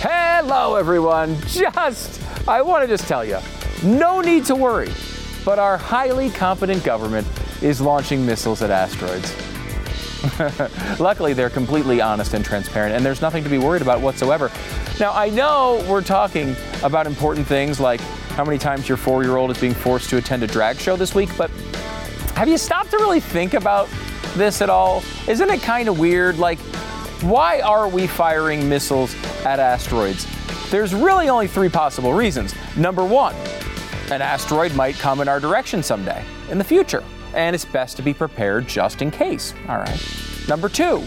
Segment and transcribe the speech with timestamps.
[0.00, 1.40] Hello, everyone.
[1.48, 3.40] Just, I want to just tell you,
[3.82, 4.92] no need to worry.
[5.44, 7.26] But our highly competent government
[7.62, 9.34] is launching missiles at asteroids.
[11.00, 14.52] Luckily, they're completely honest and transparent, and there's nothing to be worried about whatsoever.
[15.00, 16.54] Now, I know we're talking
[16.84, 18.00] about important things like
[18.36, 20.94] how many times your four year old is being forced to attend a drag show
[20.94, 21.50] this week, but
[22.36, 23.88] have you stopped to really think about
[24.36, 25.02] this at all?
[25.26, 26.38] Isn't it kind of weird?
[26.38, 26.60] Like,
[27.22, 29.14] why are we firing missiles
[29.44, 30.26] at asteroids?
[30.70, 32.54] There's really only three possible reasons.
[32.76, 33.34] Number one,
[34.10, 37.02] an asteroid might come in our direction someday in the future,
[37.34, 39.52] and it's best to be prepared just in case.
[39.68, 40.00] All right.
[40.48, 41.02] Number two,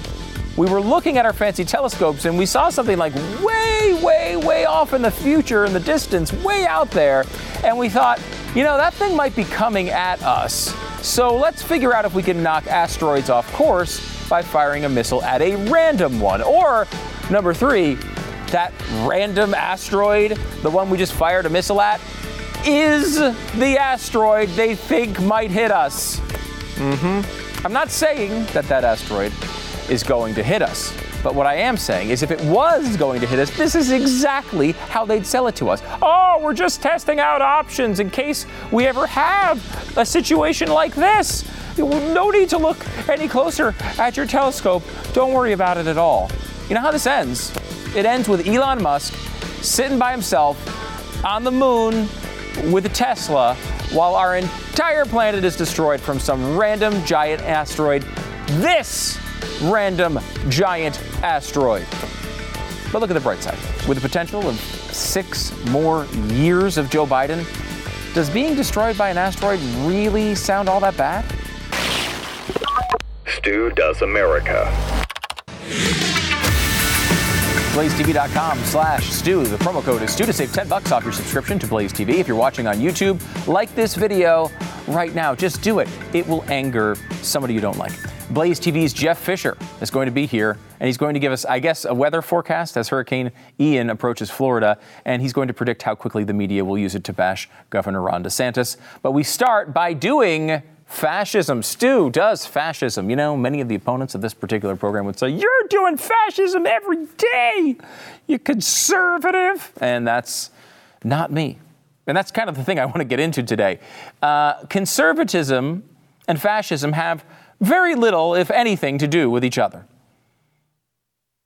[0.57, 4.65] we were looking at our fancy telescopes and we saw something like way, way, way
[4.65, 7.25] off in the future, in the distance, way out there,
[7.63, 8.21] and we thought,
[8.53, 10.75] you know, that thing might be coming at us.
[11.01, 15.23] So let's figure out if we can knock asteroids off course by firing a missile
[15.23, 16.41] at a random one.
[16.41, 16.87] Or,
[17.29, 17.95] number three,
[18.51, 18.71] that
[19.03, 21.99] random asteroid, the one we just fired a missile at,
[22.65, 26.19] is the asteroid they think might hit us.
[26.75, 27.65] Mm-hmm.
[27.65, 29.33] I'm not saying that that asteroid
[29.89, 30.93] is going to hit us.
[31.23, 33.91] But what I am saying is, if it was going to hit us, this is
[33.91, 35.81] exactly how they'd sell it to us.
[36.01, 41.47] Oh, we're just testing out options in case we ever have a situation like this.
[41.77, 44.83] No need to look any closer at your telescope.
[45.13, 46.29] Don't worry about it at all.
[46.67, 47.55] You know how this ends?
[47.95, 49.13] It ends with Elon Musk
[49.63, 50.57] sitting by himself
[51.23, 52.07] on the moon
[52.71, 53.55] with a Tesla
[53.91, 58.03] while our entire planet is destroyed from some random giant asteroid.
[58.47, 59.19] This
[59.61, 61.85] random giant asteroid.
[62.91, 63.57] But look at the bright side.
[63.87, 67.45] With the potential of six more years of Joe Biden,
[68.13, 71.25] does being destroyed by an asteroid really sound all that bad?
[73.25, 74.69] Stu Does America.
[77.71, 79.45] BlazeTV.com slash Stu.
[79.45, 82.15] The promo code is Stu to save 10 bucks off your subscription to Blaze TV.
[82.15, 84.51] If you're watching on YouTube, like this video
[84.87, 85.33] right now.
[85.33, 85.87] Just do it.
[86.13, 87.93] It will anger somebody you don't like.
[88.31, 91.43] Blaze TV's Jeff Fisher is going to be here, and he's going to give us,
[91.43, 95.83] I guess, a weather forecast as Hurricane Ian approaches Florida, and he's going to predict
[95.83, 98.77] how quickly the media will use it to bash Governor Ron DeSantis.
[99.01, 101.61] But we start by doing fascism.
[101.61, 103.09] Stu does fascism.
[103.09, 106.65] You know, many of the opponents of this particular program would say, You're doing fascism
[106.65, 107.75] every day,
[108.27, 109.73] you conservative.
[109.81, 110.51] And that's
[111.03, 111.59] not me.
[112.07, 113.79] And that's kind of the thing I want to get into today.
[114.21, 115.83] Uh, conservatism
[116.29, 117.25] and fascism have
[117.61, 119.85] very little, if anything, to do with each other.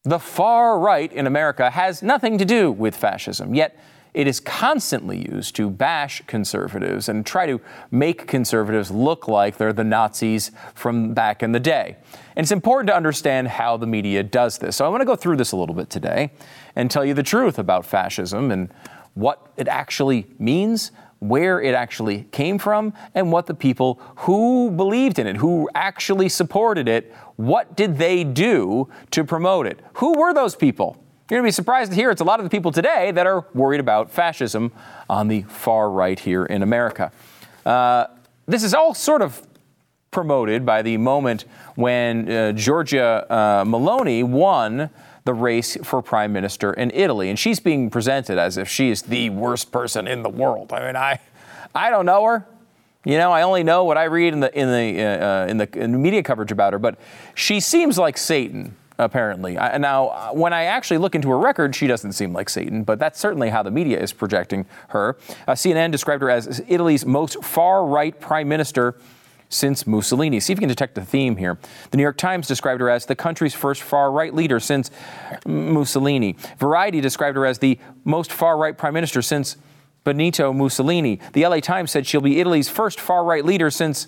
[0.03, 3.77] The far right in America has nothing to do with fascism, yet
[4.13, 7.59] it is constantly used to bash conservatives and try to
[7.91, 11.97] make conservatives look like they're the Nazis from back in the day.
[12.37, 14.77] And it's important to understand how the media does this.
[14.77, 16.31] So I want to go through this a little bit today
[16.77, 18.73] and tell you the truth about fascism and
[19.15, 25.17] what it actually means, where it actually came from, and what the people who believed
[25.19, 29.79] in it, who actually supported it, what did they do to promote it?
[29.95, 30.97] Who were those people?
[31.29, 33.25] You're going to be surprised to hear it's a lot of the people today that
[33.25, 34.71] are worried about fascism
[35.09, 37.11] on the far right here in America.
[37.65, 38.05] Uh,
[38.45, 39.41] this is all sort of
[40.11, 44.89] promoted by the moment when uh, Giorgia uh, Meloni won
[45.25, 47.29] the race for prime minister in Italy.
[47.29, 50.71] And she's being presented as if she is the worst person in the world.
[50.71, 51.19] I mean, I,
[51.73, 52.47] I don't know her.
[53.03, 55.69] You know, I only know what I read in the in the uh, in the,
[55.77, 56.79] in media coverage about her.
[56.79, 56.97] But
[57.35, 59.57] she seems like Satan apparently.
[59.57, 62.97] I, now, when I actually look into her record, she doesn't seem like Satan, but
[62.97, 65.17] that's certainly how the media is projecting her.
[65.47, 68.95] Uh, CNN described her as Italy's most far right prime minister
[69.55, 70.39] since Mussolini.
[70.39, 71.57] See if you can detect the theme here.
[71.91, 74.91] The New York Times described her as the country's first far right leader since
[75.45, 76.35] Mussolini.
[76.57, 79.57] Variety described her as the most far right prime minister since
[80.03, 81.19] Benito Mussolini.
[81.33, 84.07] The LA Times said she'll be Italy's first far right leader since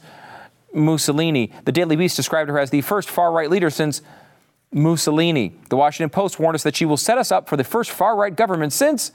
[0.73, 1.51] Mussolini.
[1.65, 4.01] The Daily Beast described her as the first far right leader since
[4.71, 5.55] Mussolini.
[5.69, 8.15] The Washington Post warned us that she will set us up for the first far
[8.15, 9.11] right government since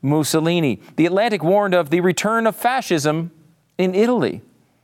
[0.00, 0.80] Mussolini.
[0.96, 3.30] The Atlantic warned of the return of fascism
[3.78, 4.42] in Italy.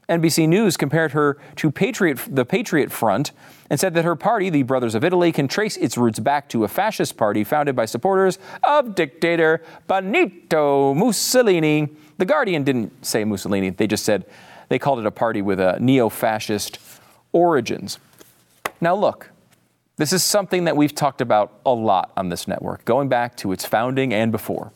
[0.08, 3.32] NBC News compared her to Patriot, the Patriot Front
[3.70, 6.64] and said that her party, the Brothers of Italy, can trace its roots back to
[6.64, 11.88] a fascist party founded by supporters of dictator Benito Mussolini.
[12.18, 14.26] The Guardian didn't say Mussolini, they just said
[14.68, 16.78] they called it a party with a neo fascist
[17.32, 17.98] origins.
[18.80, 19.30] Now, look,
[19.96, 23.52] this is something that we've talked about a lot on this network, going back to
[23.52, 24.72] its founding and before.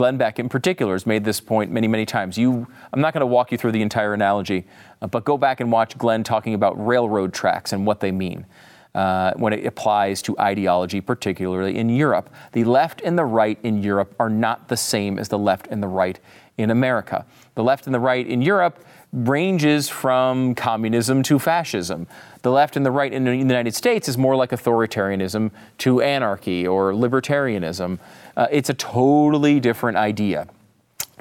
[0.00, 2.38] Glenn Beck, in particular, has made this point many, many times.
[2.38, 4.64] You, I'm not going to walk you through the entire analogy,
[5.02, 8.46] uh, but go back and watch Glenn talking about railroad tracks and what they mean.
[8.94, 12.30] uh, when it applies to ideology, particularly in Europe.
[12.52, 15.82] The left and the right in Europe are not the same as the left and
[15.82, 16.18] the right
[16.58, 17.24] in America.
[17.54, 22.06] The left and the right in Europe ranges from communism to fascism.
[22.42, 26.66] The left and the right in the United States is more like authoritarianism to anarchy
[26.66, 27.98] or libertarianism.
[28.36, 30.46] Uh, it's a totally different idea,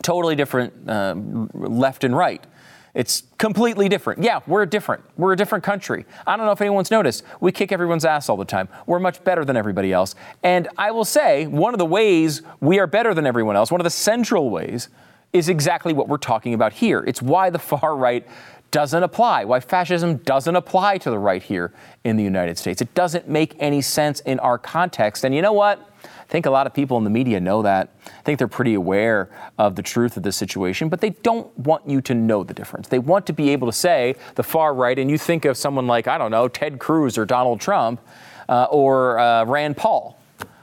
[0.02, 1.16] totally different uh,
[1.54, 2.46] left and right.
[2.94, 4.24] It's completely different.
[4.24, 5.04] Yeah, we're different.
[5.16, 6.06] We're a different country.
[6.26, 7.24] I don't know if anyone's noticed.
[7.40, 8.68] We kick everyone's ass all the time.
[8.88, 10.16] We're much better than everybody else.
[10.44, 13.80] And I will say, one of the ways we are better than everyone else, one
[13.80, 14.90] of the central ways,
[15.34, 17.04] is exactly what we're talking about here.
[17.06, 18.28] It's why the far right
[18.72, 21.74] doesn't apply, why fascism doesn't apply to the right here
[22.04, 22.82] in the United States.
[22.82, 25.24] It doesn't make any sense in our context.
[25.24, 25.89] And you know what?
[26.04, 27.94] I think a lot of people in the media know that.
[28.06, 31.88] I think they're pretty aware of the truth of the situation, but they don't want
[31.90, 32.88] you to know the difference.
[32.88, 35.88] They want to be able to say the far right, and you think of someone
[35.88, 38.02] like, I don't know, Ted Cruz or Donald Trump
[38.48, 40.20] uh, or uh, Rand Paul.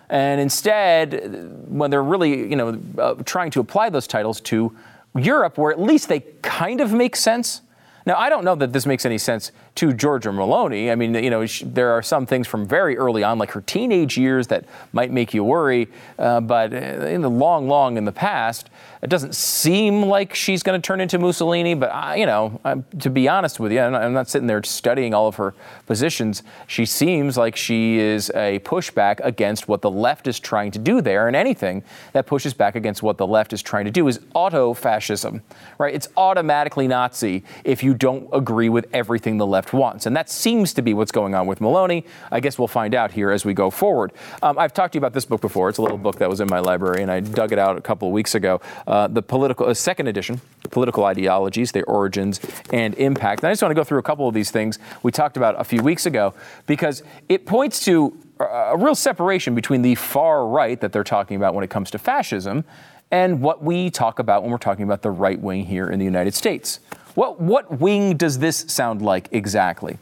[0.08, 4.76] And instead, when they're really, you know, uh, trying to apply those titles to
[5.16, 7.62] Europe, where at least they kind of make sense,
[8.06, 10.90] now, I don't know that this makes any sense to Giorgia Meloni.
[10.90, 13.60] I mean, you know, she, there are some things from very early on, like her
[13.60, 15.88] teenage years, that might make you worry.
[16.18, 18.70] Uh, but in the long, long in the past,
[19.02, 21.74] it doesn't seem like she's going to turn into Mussolini.
[21.74, 24.46] But I, you know, I'm, to be honest with you, I'm not, I'm not sitting
[24.46, 25.54] there studying all of her
[25.86, 26.42] positions.
[26.66, 31.00] She seems like she is a pushback against what the left is trying to do
[31.00, 34.20] there, and anything that pushes back against what the left is trying to do is
[34.34, 35.42] auto-fascism,
[35.78, 35.94] right?
[35.94, 40.06] It's automatically Nazi if you don't agree with everything the left wants.
[40.06, 42.04] And that seems to be what's going on with Meloni.
[42.30, 44.12] I guess we'll find out here as we go forward.
[44.42, 45.68] Um, I've talked to you about this book before.
[45.68, 47.80] It's a little book that was in my library, and I dug it out a
[47.80, 48.60] couple of weeks ago.
[48.86, 50.40] Uh, the political uh, second edition,
[50.70, 52.40] Political Ideologies, Their Origins
[52.72, 53.42] and Impact.
[53.42, 55.60] And I just want to go through a couple of these things we talked about
[55.60, 56.34] a few weeks ago
[56.66, 61.54] because it points to a real separation between the far right that they're talking about
[61.54, 62.64] when it comes to fascism
[63.10, 66.04] and what we talk about when we're talking about the right wing here in the
[66.04, 66.80] United States.
[67.16, 69.96] What, what wing does this sound like exactly?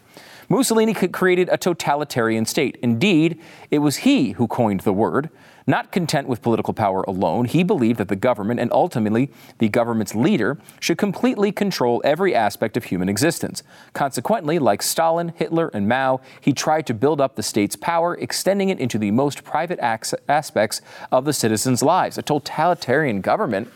[0.48, 2.76] Mussolini created a totalitarian state.
[2.82, 3.40] Indeed,
[3.70, 5.30] it was he who coined the word.
[5.64, 10.16] Not content with political power alone, he believed that the government and ultimately the government's
[10.16, 13.62] leader should completely control every aspect of human existence.
[13.92, 18.70] Consequently, like Stalin, Hitler, and Mao, he tried to build up the state's power, extending
[18.70, 20.80] it into the most private aspects
[21.12, 22.18] of the citizens' lives.
[22.18, 23.70] A totalitarian government,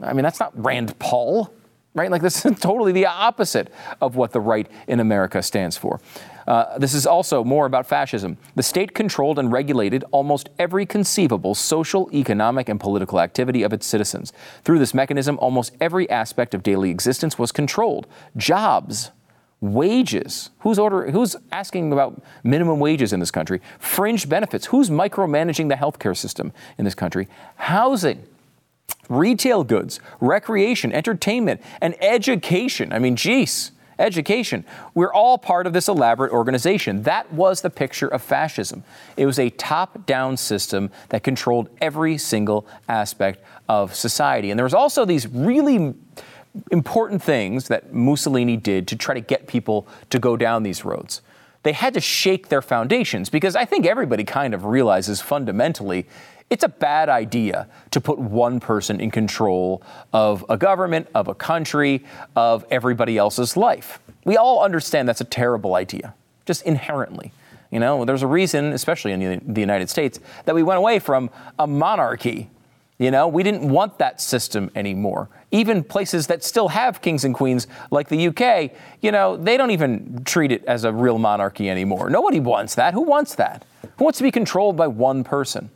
[0.00, 1.52] I mean, that's not Rand Paul
[1.94, 2.10] right?
[2.10, 6.00] Like this is totally the opposite of what the right in America stands for.
[6.46, 8.36] Uh, this is also more about fascism.
[8.54, 13.86] The state controlled and regulated almost every conceivable social, economic, and political activity of its
[13.86, 14.32] citizens.
[14.62, 18.06] Through this mechanism, almost every aspect of daily existence was controlled.
[18.36, 19.10] Jobs,
[19.62, 20.50] wages.
[20.58, 23.62] Who's order, Who's asking about minimum wages in this country?
[23.78, 24.66] Fringe benefits.
[24.66, 27.26] Who's micromanaging the healthcare system in this country?
[27.56, 28.26] Housing
[29.08, 32.92] retail goods, recreation, entertainment, and education.
[32.92, 34.64] I mean, geez, education.
[34.94, 37.02] We're all part of this elaborate organization.
[37.02, 38.84] That was the picture of fascism.
[39.16, 44.50] It was a top down system that controlled every single aspect of society.
[44.50, 45.94] And there was also these really
[46.70, 51.20] important things that Mussolini did to try to get people to go down these roads.
[51.64, 56.06] They had to shake their foundations because I think everybody kind of realizes fundamentally
[56.50, 61.34] it's a bad idea to put one person in control of a government, of a
[61.34, 62.04] country,
[62.36, 63.98] of everybody else's life.
[64.24, 67.32] We all understand that's a terrible idea, just inherently.
[67.70, 71.30] You know, there's a reason, especially in the United States, that we went away from
[71.58, 72.50] a monarchy.
[72.98, 75.28] You know, we didn't want that system anymore.
[75.50, 78.70] Even places that still have kings and queens, like the UK,
[79.00, 82.08] you know, they don't even treat it as a real monarchy anymore.
[82.08, 82.94] Nobody wants that.
[82.94, 83.64] Who wants that?
[83.96, 85.70] Who wants to be controlled by one person?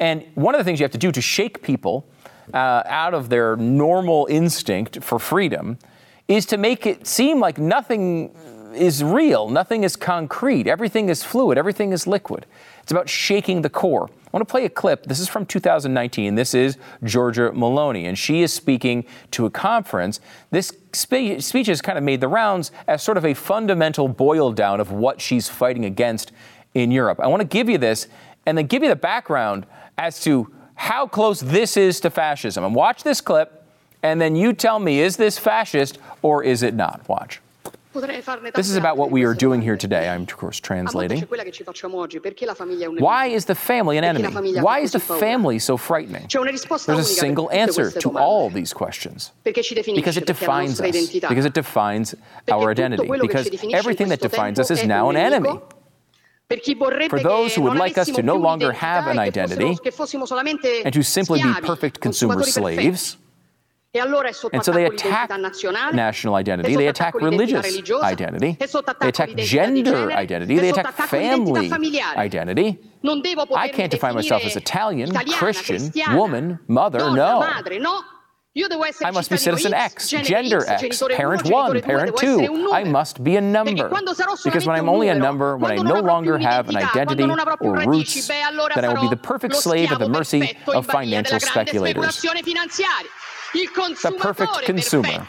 [0.00, 2.06] And one of the things you have to do to shake people
[2.52, 5.78] uh, out of their normal instinct for freedom
[6.26, 8.34] is to make it seem like nothing
[8.74, 12.46] is real, nothing is concrete, everything is fluid, everything is liquid.
[12.82, 14.10] It's about shaking the core.
[14.32, 15.06] I want to play a clip.
[15.06, 16.36] This is from 2019.
[16.36, 20.20] This is Giorgia Meloni, and she is speaking to a conference.
[20.52, 24.52] This spe- speech has kind of made the rounds as sort of a fundamental boil
[24.52, 26.30] down of what she's fighting against
[26.74, 27.18] in Europe.
[27.20, 28.06] I want to give you this
[28.46, 29.66] and then give you the background
[29.98, 32.62] as to how close this is to fascism.
[32.62, 33.66] And watch this clip,
[34.04, 37.08] and then you tell me is this fascist or is it not?
[37.08, 37.40] Watch.
[37.92, 40.08] This is about what we are doing here today.
[40.08, 41.22] I'm, of course, translating.
[42.98, 44.60] Why is the family an enemy?
[44.60, 46.28] Why is the family so frightening?
[46.30, 49.32] There's a single answer to all these questions.
[49.44, 51.10] Because it defines us.
[51.28, 52.14] Because it defines
[52.48, 53.08] our identity.
[53.08, 55.58] Because everything that defines us is now an enemy.
[57.08, 59.76] For those who would like us to no longer have an identity
[60.84, 63.16] and to simply be perfect consumer slaves,
[63.92, 65.30] and so they attack
[65.92, 67.66] national identity, they attack religious
[68.02, 68.56] identity,
[69.00, 71.68] they attack gender identity, they attack family
[72.16, 72.78] identity.
[73.56, 77.40] I can't define myself as Italian, Christian, woman, mother, no.
[79.02, 82.70] I must be citizen X, gender X, parent 1, parent 2.
[82.72, 83.88] I must be a number.
[84.44, 87.22] Because when I'm only a number, when I no longer have an identity
[87.60, 92.24] or roots, then I will be the perfect slave at the mercy of financial speculators
[93.52, 95.26] the perfect consumer.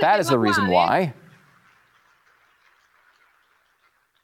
[0.00, 1.14] That is the reason why.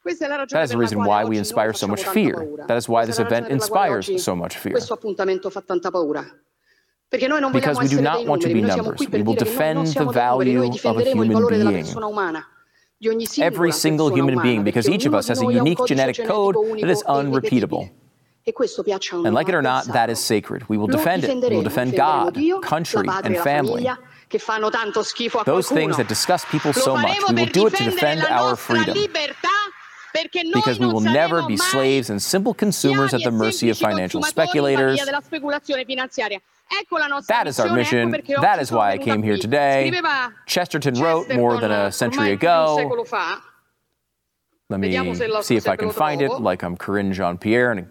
[0.04, 2.48] That is the reason why we inspire so much fear.
[2.66, 4.74] That is why this event inspires so much fear.
[7.52, 9.00] Because we do not want to be numbers.
[9.10, 11.86] We will defend the value of a human being.
[13.38, 17.02] Every single human being, because each of us has a unique genetic code that is
[17.02, 17.90] unrepeatable.
[19.26, 20.68] And like it or not, that is sacred.
[20.68, 21.50] We will defend it.
[21.50, 23.88] We will defend God, country, and family.
[25.46, 28.96] Those things that disgust people so much, we will do it to defend our freedom.
[30.54, 34.98] Because we will never be slaves and simple consumers at the mercy of financial speculators.
[37.28, 38.10] That is our mission.
[38.40, 39.90] That is why I came here today.
[40.46, 42.76] Chesterton wrote more than a century ago
[44.70, 47.72] let me see if I can find it, like I'm Karine Jean Pierre.
[47.72, 47.88] And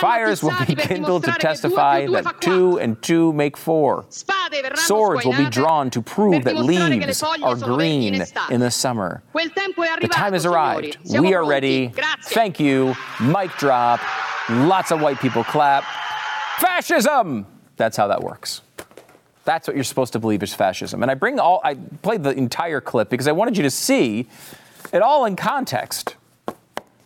[0.00, 4.06] fires will be kindled to testify that two and two make four.
[4.08, 8.14] Swords will be drawn to prove that leaves are green
[8.50, 9.22] in the summer.
[9.34, 10.96] The time has arrived.
[11.10, 11.92] We are ready.
[12.24, 12.94] Thank you.
[13.20, 14.00] Mic drop.
[14.48, 15.84] Lots of white people clap.
[16.60, 17.46] Fascism!
[17.76, 18.62] That's how that works.
[19.44, 21.02] That's what you're supposed to believe is fascism.
[21.02, 24.28] And I bring all, I played the entire clip because I wanted you to see
[24.92, 26.16] it all in context.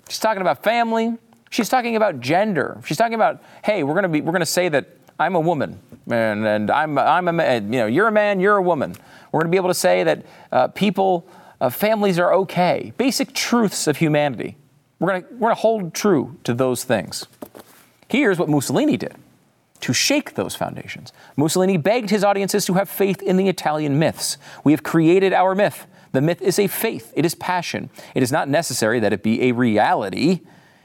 [0.09, 1.17] She's talking about family.
[1.51, 2.81] She's talking about gender.
[2.85, 4.89] She's talking about, hey, we're gonna be, we're gonna say that
[5.19, 5.79] I'm a woman,
[6.11, 7.73] and, and I'm, I'm a man.
[7.73, 8.41] You know, you're a man.
[8.41, 8.97] You're a woman.
[9.33, 11.27] We're gonna be able to say that uh, people,
[11.61, 12.93] uh, families are okay.
[12.97, 14.57] Basic truths of humanity.
[14.99, 17.27] We're gonna, we're gonna hold true to those things.
[18.09, 19.15] Here's what Mussolini did
[19.81, 21.13] to shake those foundations.
[21.37, 24.39] Mussolini begged his audiences to have faith in the Italian myths.
[24.65, 25.87] We have created our myth.
[26.15, 27.91] The myth is a faith, it is passion.
[28.15, 30.43] It is not necessary that it be a reality.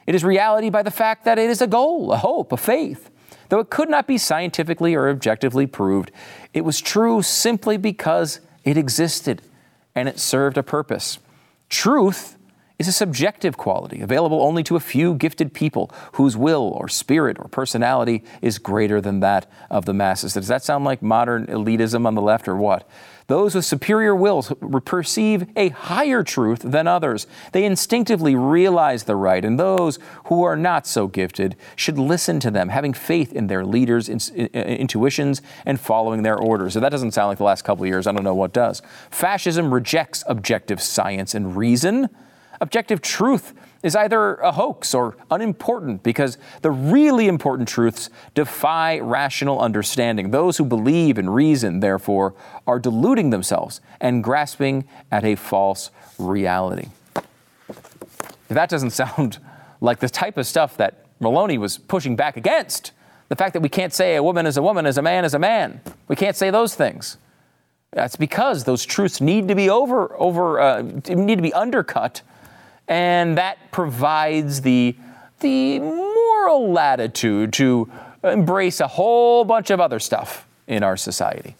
[0.07, 3.11] It is reality by the fact that it is a goal, a hope, a faith.
[3.49, 6.11] Though it could not be scientifically or objectively proved,
[6.51, 9.43] it was true simply because it existed
[9.93, 11.19] and it served a purpose.
[11.69, 12.35] Truth
[12.79, 17.37] is a subjective quality available only to a few gifted people whose will or spirit
[17.37, 20.33] or personality is greater than that of the masses.
[20.33, 22.89] Does that sound like modern elitism on the left or what?
[23.27, 24.51] Those with superior wills
[24.85, 27.27] perceive a higher truth than others.
[27.51, 32.49] They instinctively realize the right, and those who are not so gifted should listen to
[32.49, 36.73] them, having faith in their leaders' intuitions and following their orders.
[36.73, 38.07] So that doesn't sound like the last couple of years.
[38.07, 38.81] I don't know what does.
[39.11, 42.09] Fascism rejects objective science and reason.
[42.61, 49.59] Objective truth is either a hoax or unimportant because the really important truths defy rational
[49.59, 50.31] understanding.
[50.31, 52.33] Those who believe in reason, therefore,
[52.67, 56.89] are deluding themselves and grasping at a false reality.
[57.69, 59.37] If that doesn't sound
[59.79, 62.91] like the type of stuff that Meloni was pushing back against,
[63.29, 65.33] the fact that we can't say a woman is a woman, as a man is
[65.33, 67.17] a man, we can't say those things.
[67.91, 72.21] That's because those truths need to be over, over, uh, need to be undercut
[72.89, 74.95] and that provides the,
[75.39, 77.89] the moral latitude to
[78.23, 81.55] embrace a whole bunch of other stuff in our society.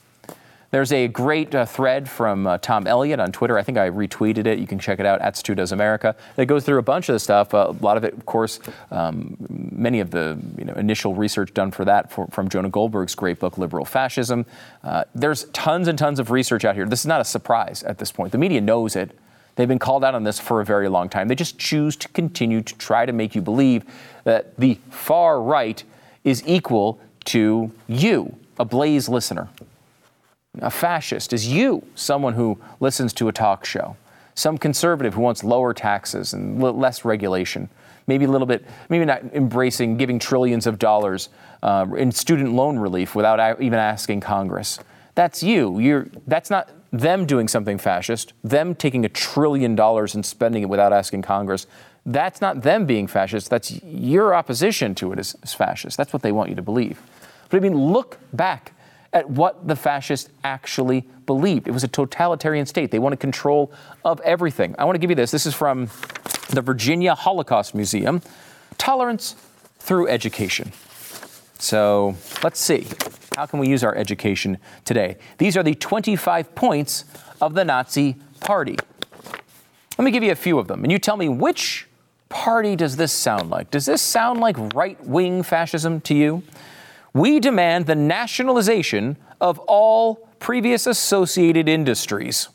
[0.72, 3.58] There's a great uh, thread from uh, Tom Elliott on Twitter.
[3.58, 4.60] I think I retweeted it.
[4.60, 6.16] You can check it out at Stu America.
[6.36, 7.56] That goes through a bunch of the stuff.
[7.56, 8.60] Uh, a lot of it, of course,
[8.92, 13.16] um, many of the you know, initial research done for that for, from Jonah Goldberg's
[13.16, 14.46] great book, Liberal Fascism.
[14.84, 16.86] Uh, there's tons and tons of research out here.
[16.86, 18.32] This is not a surprise at this point.
[18.32, 19.18] The media knows it.
[19.60, 21.28] They've been called out on this for a very long time.
[21.28, 23.84] They just choose to continue to try to make you believe
[24.24, 25.84] that the far right
[26.24, 29.50] is equal to you, a Blaze listener.
[30.62, 33.98] A fascist is you, someone who listens to a talk show.
[34.40, 37.70] some conservative who wants lower taxes and l- less regulation,
[38.08, 41.30] maybe a little bit, maybe not embracing giving trillions of dollars
[41.62, 44.80] uh, in student loan relief without even asking Congress.
[45.16, 45.80] That's you.
[45.80, 50.70] You're, that's not them doing something fascist, them taking a trillion dollars and spending it
[50.70, 51.68] without asking Congress.
[52.06, 53.50] That's not them being fascist.
[53.50, 55.98] That's your opposition to it as, as fascist.
[55.98, 57.02] That's what they want you to believe.
[57.50, 58.74] But I mean, look back
[59.14, 61.68] at what the fascists actually believed.
[61.68, 62.92] It was a totalitarian state.
[62.92, 63.72] They wanted control
[64.06, 64.76] of everything.
[64.78, 65.32] I want to give you this.
[65.32, 65.90] This is from
[66.50, 68.22] the Virginia Holocaust Museum
[68.78, 69.36] Tolerance
[69.80, 70.72] through Education.
[71.60, 72.88] So let's see.
[73.36, 75.18] How can we use our education today?
[75.38, 77.06] These are the 25 points
[77.40, 78.78] of the Nazi Party.
[79.98, 81.88] Let me give you a few of them, and you tell me which
[82.30, 83.70] party does this sound like?
[83.70, 86.44] Does this sound like right wing fascism to you?
[87.14, 92.48] We demand the nationalization of all previous associated industries.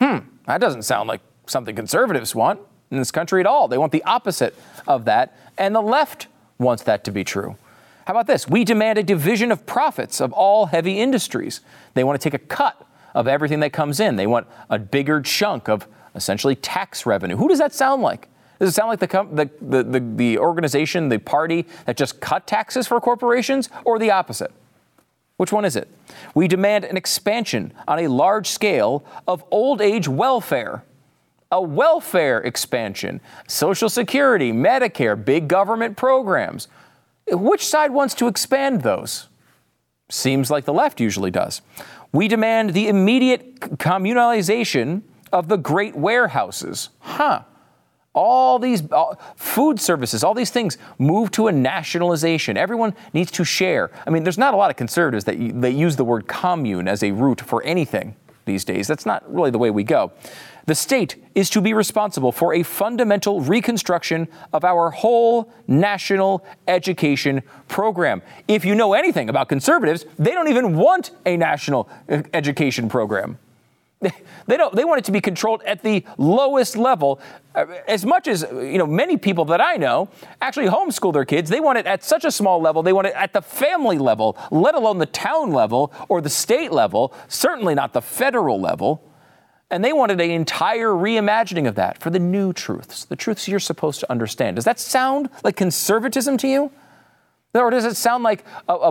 [0.00, 2.60] Hmm, that doesn't sound like something conservatives want
[2.90, 3.68] in this country at all.
[3.68, 4.54] They want the opposite
[4.86, 7.56] of that, and the left wants that to be true.
[8.06, 8.48] How about this?
[8.48, 11.60] We demand a division of profits of all heavy industries.
[11.94, 14.16] They want to take a cut of everything that comes in.
[14.16, 17.36] They want a bigger chunk of essentially tax revenue.
[17.36, 18.28] Who does that sound like?
[18.58, 22.86] Does it sound like the, the, the, the, organization, the party that just cut taxes
[22.86, 24.52] for corporations, or the opposite?
[25.36, 25.88] Which one is it?
[26.34, 30.84] We demand an expansion on a large scale of old age welfare.
[31.50, 36.68] A welfare expansion, Social Security, Medicare, big government programs.
[37.28, 39.28] Which side wants to expand those?
[40.08, 41.62] Seems like the left usually does.
[42.12, 45.02] We demand the immediate communalization
[45.32, 46.90] of the great warehouses.
[47.00, 47.42] Huh.
[48.14, 52.58] All these all, food services, all these things move to a nationalization.
[52.58, 53.90] Everyone needs to share.
[54.06, 57.02] I mean, there's not a lot of conservatives that, that use the word commune as
[57.02, 58.14] a root for anything
[58.44, 58.86] these days.
[58.86, 60.12] That's not really the way we go.
[60.66, 67.42] The state is to be responsible for a fundamental reconstruction of our whole national education
[67.68, 68.22] program.
[68.46, 73.38] If you know anything about conservatives, they don't even want a national uh, education program.
[74.46, 74.74] They don't.
[74.74, 77.20] They want it to be controlled at the lowest level.
[77.54, 80.08] Uh, as much as you know, many people that I know
[80.40, 81.48] actually homeschool their kids.
[81.48, 82.82] They want it at such a small level.
[82.82, 86.72] They want it at the family level, let alone the town level or the state
[86.72, 87.14] level.
[87.28, 89.04] Certainly not the federal level.
[89.72, 93.58] And they wanted an entire reimagining of that for the new truths, the truths you're
[93.58, 94.56] supposed to understand.
[94.56, 96.70] Does that sound like conservatism to you?
[97.54, 98.44] Or does it sound like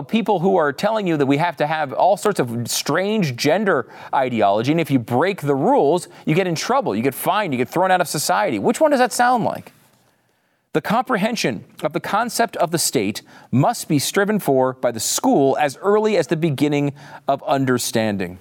[0.08, 3.88] people who are telling you that we have to have all sorts of strange gender
[4.12, 7.58] ideology, and if you break the rules, you get in trouble, you get fined, you
[7.58, 8.58] get thrown out of society?
[8.58, 9.72] Which one does that sound like?
[10.72, 15.56] The comprehension of the concept of the state must be striven for by the school
[15.60, 16.92] as early as the beginning
[17.28, 18.38] of understanding.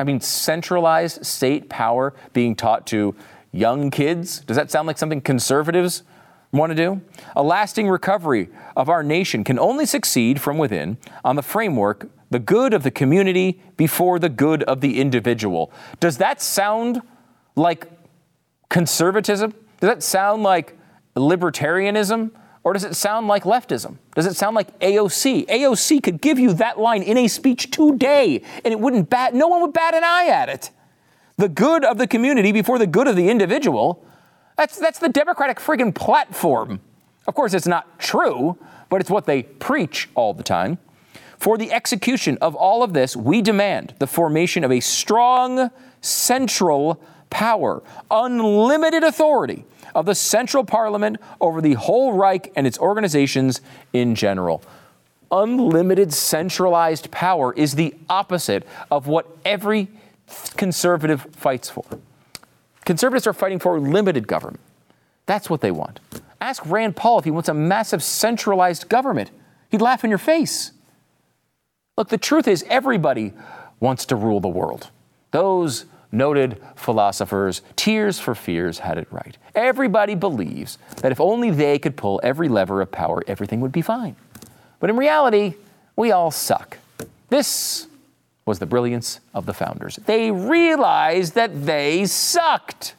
[0.00, 3.14] I mean, centralized state power being taught to
[3.52, 4.40] young kids.
[4.40, 6.04] Does that sound like something conservatives
[6.52, 7.02] want to do?
[7.36, 12.38] A lasting recovery of our nation can only succeed from within on the framework the
[12.38, 15.70] good of the community before the good of the individual.
[16.00, 17.02] Does that sound
[17.54, 17.86] like
[18.70, 19.50] conservatism?
[19.80, 20.78] Does that sound like
[21.14, 22.30] libertarianism?
[22.62, 23.96] Or does it sound like leftism?
[24.14, 25.46] Does it sound like AOC?
[25.46, 29.48] AOC could give you that line in a speech today, and it wouldn't bat, no
[29.48, 30.70] one would bat an eye at it.
[31.38, 34.04] The good of the community before the good of the individual.
[34.56, 36.80] That's, that's the Democratic friggin' platform.
[37.26, 38.58] Of course, it's not true,
[38.90, 40.78] but it's what they preach all the time.
[41.38, 45.70] For the execution of all of this, we demand the formation of a strong
[46.02, 49.64] central power, unlimited authority
[49.94, 53.60] of the central parliament over the whole Reich and its organizations
[53.92, 54.62] in general.
[55.30, 59.88] Unlimited centralized power is the opposite of what every
[60.56, 61.84] conservative fights for.
[62.84, 64.60] Conservatives are fighting for limited government.
[65.26, 66.00] That's what they want.
[66.40, 69.30] Ask Rand Paul if he wants a massive centralized government.
[69.70, 70.72] He'd laugh in your face.
[71.96, 73.32] Look, the truth is, everybody
[73.78, 74.90] wants to rule the world.
[75.30, 79.36] Those noted philosophers, Tears for Fears, had it right.
[79.54, 83.82] Everybody believes that if only they could pull every lever of power, everything would be
[83.82, 84.16] fine.
[84.80, 85.54] But in reality,
[85.96, 86.78] we all suck.
[87.28, 87.86] This
[88.46, 89.96] was the brilliance of the founders.
[90.06, 92.94] They realized that they sucked.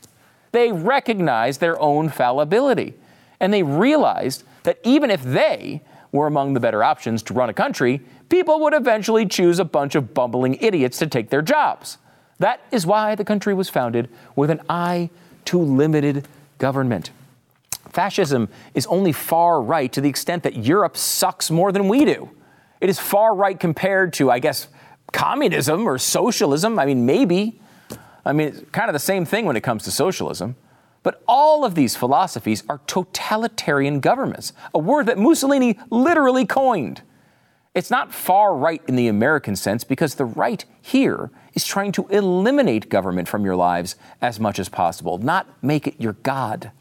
[0.51, 2.93] They recognized their own fallibility.
[3.39, 7.53] And they realized that even if they were among the better options to run a
[7.53, 11.97] country, people would eventually choose a bunch of bumbling idiots to take their jobs.
[12.41, 15.11] That is why the country was founded with an eye
[15.45, 16.27] to limited
[16.57, 17.11] government.
[17.89, 22.31] Fascism is only far right to the extent that Europe sucks more than we do.
[22.79, 24.69] It is far right compared to, I guess,
[25.11, 26.79] communism or socialism.
[26.79, 27.59] I mean, maybe.
[28.25, 30.55] I mean, it's kind of the same thing when it comes to socialism.
[31.03, 37.03] But all of these philosophies are totalitarian governments, a word that Mussolini literally coined.
[37.75, 42.07] It's not far right in the American sense because the right here is trying to
[42.07, 46.71] eliminate government from your lives as much as possible, not make it your God.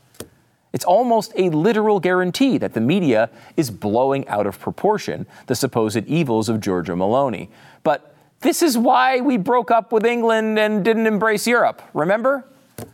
[0.72, 6.06] It's almost a literal guarantee that the media is blowing out of proportion the supposed
[6.06, 7.48] evils of Giorgia Meloni.
[7.82, 12.46] But this is why we broke up with England and didn't embrace Europe, remember?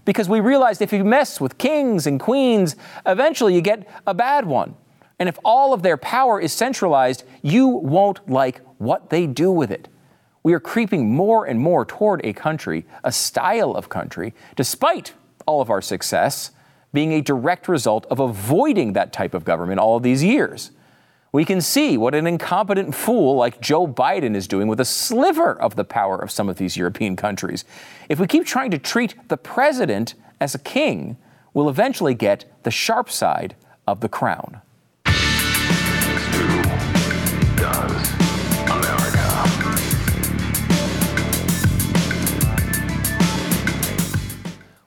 [0.05, 4.47] Because we realized if you mess with kings and queens, eventually you get a bad
[4.47, 4.75] one.
[5.19, 9.71] And if all of their power is centralized, you won't like what they do with
[9.71, 9.89] it.
[10.47, 15.13] We are creeping more and more toward a country, a style of country, despite
[15.45, 16.53] all of our success
[16.93, 20.71] being a direct result of avoiding that type of government all of these years.
[21.33, 25.61] We can see what an incompetent fool like Joe Biden is doing with a sliver
[25.61, 27.65] of the power of some of these European countries.
[28.09, 31.17] If we keep trying to treat the president as a king,
[31.55, 34.61] we'll eventually get the sharp side of the crown.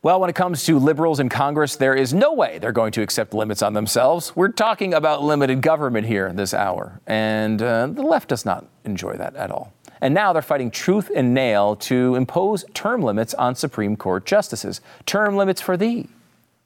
[0.01, 3.01] Well, when it comes to liberals in Congress, there is no way they're going to
[3.01, 4.33] accept limits on themselves.
[4.33, 9.17] We're talking about limited government here this hour, and uh, the left does not enjoy
[9.17, 9.73] that at all.
[9.99, 14.79] And now they're fighting truth and nail to impose term limits on Supreme Court justices.
[15.05, 16.07] Term limits for thee,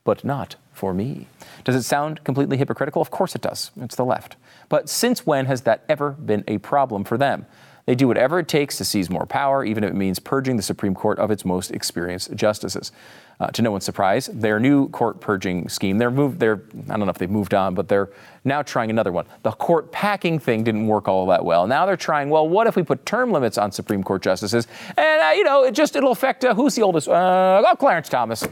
[0.04, 1.26] but not for me.
[1.63, 3.02] Does it sound completely hypocritical?
[3.02, 3.72] Of course it does.
[3.82, 4.36] It's the left.
[4.69, 7.48] But since when has that ever been a problem for them?
[7.86, 10.63] They do whatever it takes to seize more power, even if it means purging the
[10.63, 12.91] Supreme Court of its most experienced justices.
[13.39, 17.02] Uh, to no one's surprise, their new court purging scheme, they're moved, they're, I don't
[17.02, 18.10] know if they've moved on, but they're
[18.46, 19.26] now trying another one.
[19.41, 21.65] The court packing thing didn't work all that well.
[21.65, 24.67] Now they're trying, well, what if we put term limits on Supreme Court justices?
[24.96, 27.08] And, uh, you know, it just, it'll affect, uh, who's the oldest?
[27.08, 28.48] Uh, oh, Clarence Thomas.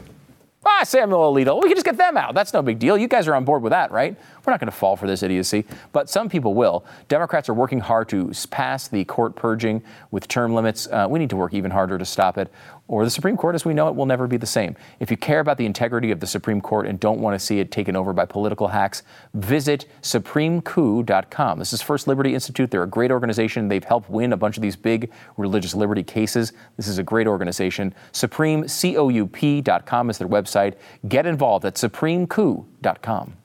[0.64, 1.60] Ah, Samuel Alito.
[1.60, 2.34] We can just get them out.
[2.34, 2.96] That's no big deal.
[2.96, 4.16] You guys are on board with that, right?
[4.44, 6.84] We're not going to fall for this idiocy, but some people will.
[7.08, 10.88] Democrats are working hard to pass the court purging with term limits.
[10.88, 12.50] Uh, we need to work even harder to stop it,
[12.88, 14.76] or the Supreme Court, as we know it, will never be the same.
[15.00, 17.60] If you care about the integrity of the Supreme Court and don't want to see
[17.60, 19.02] it taken over by political hacks,
[19.34, 21.58] visit supremecoup.com.
[21.58, 22.70] This is First Liberty Institute.
[22.70, 23.68] They're a great organization.
[23.68, 26.52] They've helped win a bunch of these big religious liberty cases.
[26.76, 27.94] This is a great organization.
[28.12, 30.74] SupremeCoup.com is their website.
[31.08, 33.36] Get involved at supremecoup.com.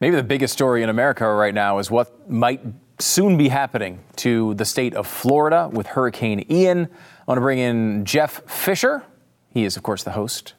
[0.00, 2.60] Maybe the biggest story in America right now is what might
[2.98, 6.88] soon be happening to the state of Florida with Hurricane Ian.
[6.88, 9.04] I want to bring in Jeff Fisher.
[9.50, 10.54] He is, of course, the host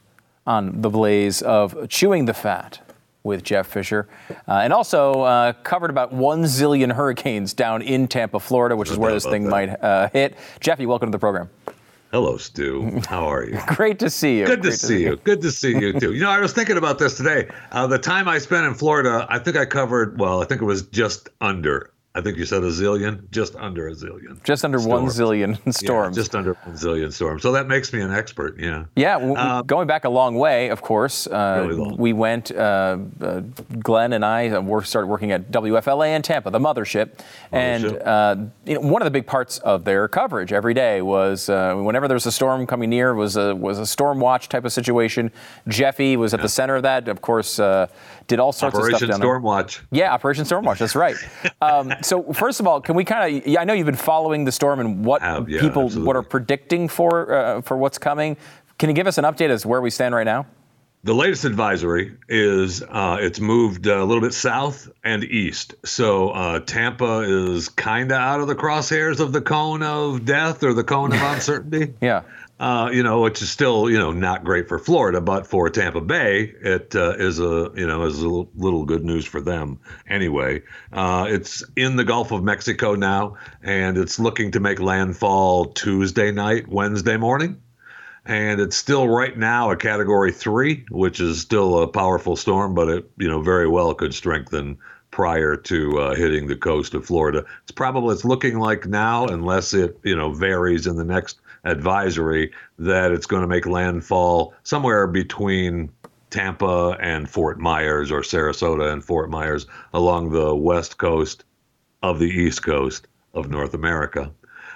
[0.46, 2.80] on The Blaze of Chewing the Fat
[3.24, 4.08] with Jeff Fisher,
[4.48, 8.96] uh, and also uh, covered about one zillion hurricanes down in Tampa, Florida, which is
[8.96, 9.50] where this thing that.
[9.50, 10.38] might uh, hit.
[10.60, 11.50] Jeffy, welcome to the program.
[12.12, 13.02] Hello, Stu.
[13.08, 13.58] How are you?
[13.66, 14.46] Great to see you.
[14.46, 15.16] Good to, see, see you.
[15.16, 16.14] Good to see you too.
[16.14, 17.48] You know, I was thinking about this today.
[17.72, 20.18] Uh, the time I spent in Florida, I think I covered.
[20.18, 23.88] Well, I think it was just under I think you said a zillion, just under
[23.88, 24.42] a zillion.
[24.42, 25.18] Just under storms.
[25.18, 26.16] one zillion storms.
[26.16, 27.42] Yeah, just under one zillion storms.
[27.42, 28.58] So that makes me an expert.
[28.58, 28.86] Yeah.
[28.96, 29.18] Yeah.
[29.18, 31.26] Uh, going back a long way, of course.
[31.26, 32.50] Uh, really we went.
[32.50, 33.42] Uh, uh
[33.80, 37.24] Glenn and I uh, started working at WFLA in Tampa, the mothership, mothership.
[37.52, 41.48] and uh, you know, one of the big parts of their coverage every day was
[41.48, 44.72] whenever there was a storm coming near was a was a storm watch type of
[44.72, 45.30] situation.
[45.68, 46.44] Jeffy was at yeah.
[46.44, 47.08] the center of that.
[47.08, 47.60] Of course
[48.26, 49.80] did all sorts Operation of stuff down Stormwatch.
[49.90, 50.78] Yeah, Operation Stormwatch.
[50.78, 51.16] That's right.
[51.60, 53.46] um, so first of all, can we kind of?
[53.46, 56.06] Yeah, I know you've been following the storm and what Have, yeah, people absolutely.
[56.06, 58.36] what are predicting for uh, for what's coming.
[58.78, 60.46] Can you give us an update as where we stand right now?
[61.04, 65.76] The latest advisory is uh, it's moved a little bit south and east.
[65.84, 70.64] So uh, Tampa is kind of out of the crosshairs of the cone of death
[70.64, 71.94] or the cone of uncertainty.
[72.00, 72.22] yeah
[72.58, 76.00] uh, you know, which is still you know not great for Florida, but for Tampa
[76.00, 80.62] Bay, it uh, is a you know is a little good news for them anyway.
[80.92, 86.32] Uh, it's in the Gulf of Mexico now, and it's looking to make landfall Tuesday
[86.32, 87.60] night, Wednesday morning.
[88.24, 92.88] And it's still right now a Category Three, which is still a powerful storm, but
[92.88, 94.78] it you know very well could strengthen
[95.10, 97.44] prior to uh, hitting the coast of Florida.
[97.62, 102.52] It's probably it's looking like now, unless it you know varies in the next advisory
[102.78, 105.90] that it's going to make landfall somewhere between
[106.30, 111.44] Tampa and Fort Myers or Sarasota and Fort Myers along the west coast
[112.02, 114.32] of the east coast of North America.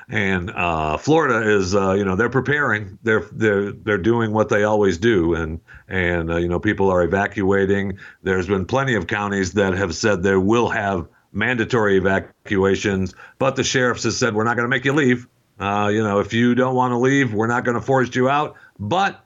[0.08, 2.98] And uh, Florida is, uh, you know, they're preparing.
[3.04, 7.04] They're they're they're doing what they always do, and and uh, you know, people are
[7.04, 7.98] evacuating.
[8.24, 13.62] There's been plenty of counties that have said they will have mandatory evacuations, but the
[13.62, 15.28] sheriffs have said we're not going to make you leave
[15.60, 18.30] Uh, you know, if you don't want to leave, we're not going to force you
[18.30, 19.24] out, but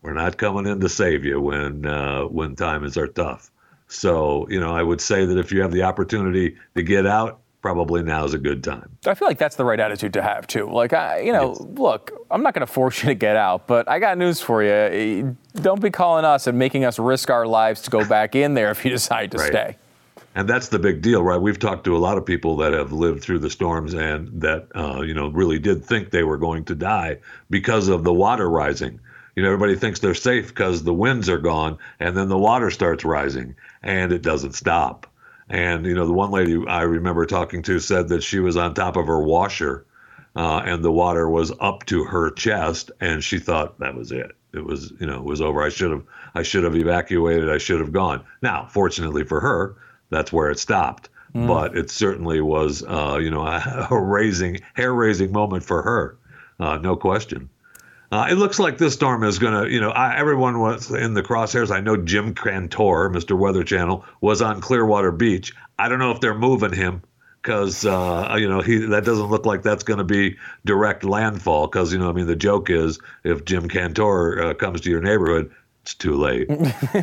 [0.00, 3.50] we're not coming in to save you when uh, when times are tough.
[3.86, 7.40] So, you know, I would say that if you have the opportunity to get out,
[7.60, 8.96] probably now is a good time.
[9.06, 10.70] I feel like that's the right attitude to have too.
[10.70, 11.60] Like, I, you know, yes.
[11.74, 14.62] look, I'm not going to force you to get out, but I got news for
[14.62, 15.36] you.
[15.54, 18.70] Don't be calling us and making us risk our lives to go back in there
[18.70, 19.48] if you decide to right.
[19.48, 19.76] stay.
[20.34, 21.40] And that's the big deal, right?
[21.40, 24.68] We've talked to a lot of people that have lived through the storms and that,
[24.74, 27.18] uh, you know, really did think they were going to die
[27.50, 29.00] because of the water rising.
[29.34, 32.70] You know, everybody thinks they're safe because the winds are gone, and then the water
[32.70, 35.06] starts rising, and it doesn't stop.
[35.48, 38.74] And you know, the one lady I remember talking to said that she was on
[38.74, 39.86] top of her washer,
[40.34, 44.32] uh, and the water was up to her chest, and she thought that was it.
[44.52, 45.62] It was, you know, it was over.
[45.62, 47.48] I should have, I should have evacuated.
[47.48, 48.24] I should have gone.
[48.42, 49.76] Now, fortunately for her,
[50.10, 51.08] that's where it stopped.
[51.34, 51.46] Mm.
[51.46, 56.16] But it certainly was, uh, you know, a, a raising, hair-raising moment for her,
[56.60, 57.50] uh, no question.
[58.10, 61.12] Uh, it looks like this storm is going to, you know, I, everyone was in
[61.12, 61.70] the crosshairs.
[61.70, 63.38] I know Jim Cantore, Mr.
[63.38, 65.52] Weather Channel, was on Clearwater Beach.
[65.78, 67.02] I don't know if they're moving him
[67.42, 71.66] because, uh, you know, he that doesn't look like that's going to be direct landfall.
[71.66, 75.02] Because, you know, I mean, the joke is if Jim Cantore uh, comes to your
[75.02, 75.52] neighborhood,
[75.88, 76.50] it's too late.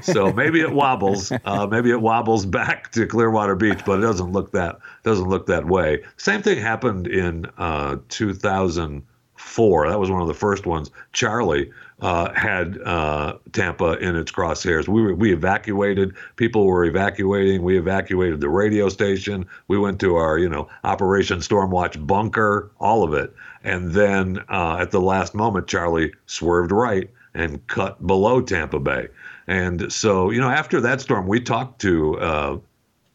[0.03, 1.31] so maybe it wobbles.
[1.43, 5.47] Uh, maybe it wobbles back to Clearwater Beach, but it doesn't look that doesn't look
[5.47, 6.03] that way.
[6.17, 9.01] Same thing happened in uh, 2000-
[9.35, 9.87] four.
[9.89, 10.89] That was one of the first ones.
[11.13, 14.87] Charley uh, had uh, Tampa in its crosshairs.
[14.87, 16.15] We we evacuated.
[16.37, 17.61] People were evacuating.
[17.61, 19.45] We evacuated the radio station.
[19.67, 22.71] We went to our you know Operation Stormwatch bunker.
[22.79, 23.33] All of it.
[23.63, 29.07] And then uh, at the last moment, Charley swerved right and cut below Tampa Bay.
[29.47, 32.57] And so you know after that storm, we talked to uh,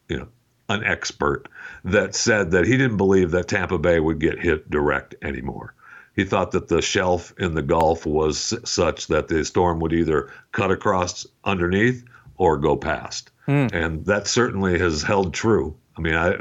[0.07, 0.27] you know
[0.69, 1.49] an expert
[1.83, 5.73] that said that he didn't believe that Tampa Bay would get hit direct anymore
[6.15, 10.29] he thought that the shelf in the Gulf was such that the storm would either
[10.51, 12.03] cut across underneath
[12.37, 13.31] or go past.
[13.47, 13.73] Mm.
[13.73, 15.75] And that certainly has held true.
[15.97, 16.37] I mean, I.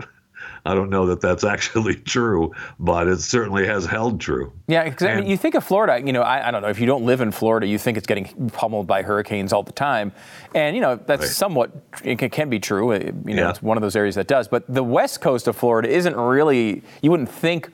[0.64, 4.52] I don't know that that's actually true, but it certainly has held true.
[4.68, 6.80] Yeah, because I mean, you think of Florida, you know, I, I, don't know, if
[6.80, 10.12] you don't live in Florida, you think it's getting pummeled by hurricanes all the time.
[10.54, 11.30] And, you know, that's right.
[11.30, 11.70] somewhat,
[12.04, 12.92] it can be true.
[12.92, 13.50] You know, yeah.
[13.50, 14.48] it's one of those areas that does.
[14.48, 17.70] But the west coast of Florida isn't really, you wouldn't think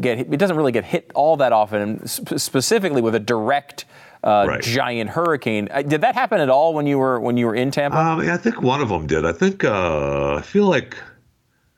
[0.00, 3.84] get it doesn't really get hit all that often, specifically with a direct
[4.24, 4.62] uh, right.
[4.62, 5.68] giant hurricane.
[5.70, 7.98] Uh, did that happen at all when you were when you were in Tampa?
[7.98, 9.24] Um, I think one of them did.
[9.24, 10.96] I think uh, I feel like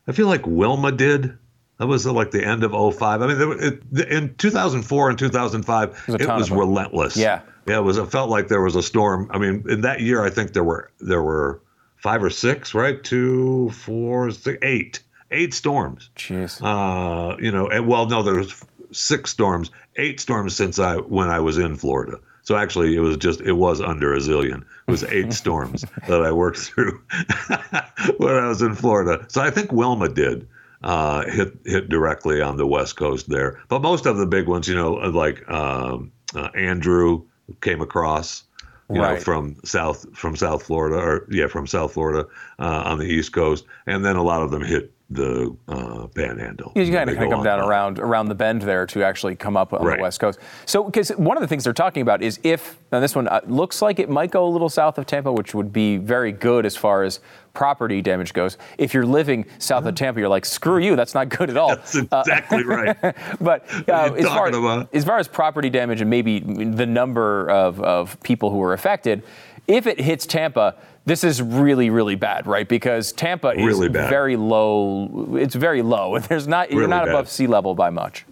[0.08, 1.36] I feel like Wilma did.
[1.78, 3.22] That was uh, like the end of 05.
[3.22, 7.16] I mean, it, in 2004 and 2005, it was, it was relentless.
[7.16, 7.98] Yeah, yeah, it was.
[7.98, 9.30] It felt like there was a storm.
[9.32, 11.60] I mean, in that year, I think there were there were
[11.98, 13.02] five or six, right?
[13.04, 16.10] Two, four, six, eight eight storms.
[16.16, 16.60] Jeez.
[16.62, 21.28] Uh, you know, and well, no, there was six storms, eight storms since I when
[21.28, 22.18] I was in Florida.
[22.48, 24.62] So actually, it was just it was under a zillion.
[24.62, 26.98] It was eight storms that I worked through
[28.16, 29.26] when I was in Florida.
[29.28, 30.48] So I think Wilma did
[30.82, 34.66] uh, hit hit directly on the west coast there, but most of the big ones,
[34.66, 37.22] you know, like um, uh, Andrew
[37.60, 38.44] came across
[38.90, 39.18] you right.
[39.18, 42.26] know, from south from South Florida or yeah, from South Florida
[42.58, 46.72] uh, on the East Coast, and then a lot of them hit the uh, Panhandle.
[46.74, 49.82] You kind of come down around around the bend there to actually come up on
[49.82, 49.96] right.
[49.96, 50.38] the west coast.
[50.66, 53.40] So, because one of the things they're talking about is if now this one uh,
[53.46, 56.66] looks like it might go a little south of Tampa, which would be very good
[56.66, 57.20] as far as
[57.54, 58.58] property damage goes.
[58.76, 61.70] If you're living south of Tampa, you're like, screw you, that's not good at all.
[61.70, 62.96] That's exactly uh, right.
[63.40, 68.20] but uh, as, far, as far as property damage and maybe the number of, of
[68.22, 69.22] people who are affected,
[69.66, 70.76] if it hits Tampa,
[71.08, 72.68] this is really really bad, right?
[72.68, 75.36] Because Tampa is really very low.
[75.36, 76.14] It's very low.
[76.14, 77.14] and There's not really you're not bad.
[77.14, 78.24] above sea level by much.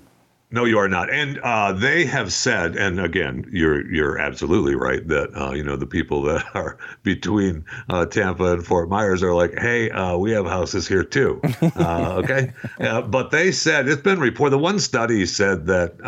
[0.49, 1.13] No, you are not.
[1.13, 5.75] And uh, they have said, and again, you're you're absolutely right that uh, you know
[5.75, 10.31] the people that are between uh, Tampa and Fort Myers are like, hey, uh, we
[10.33, 11.41] have houses here too.
[11.77, 14.53] Uh, okay, uh, but they said it's been reported.
[14.53, 15.99] The one study said that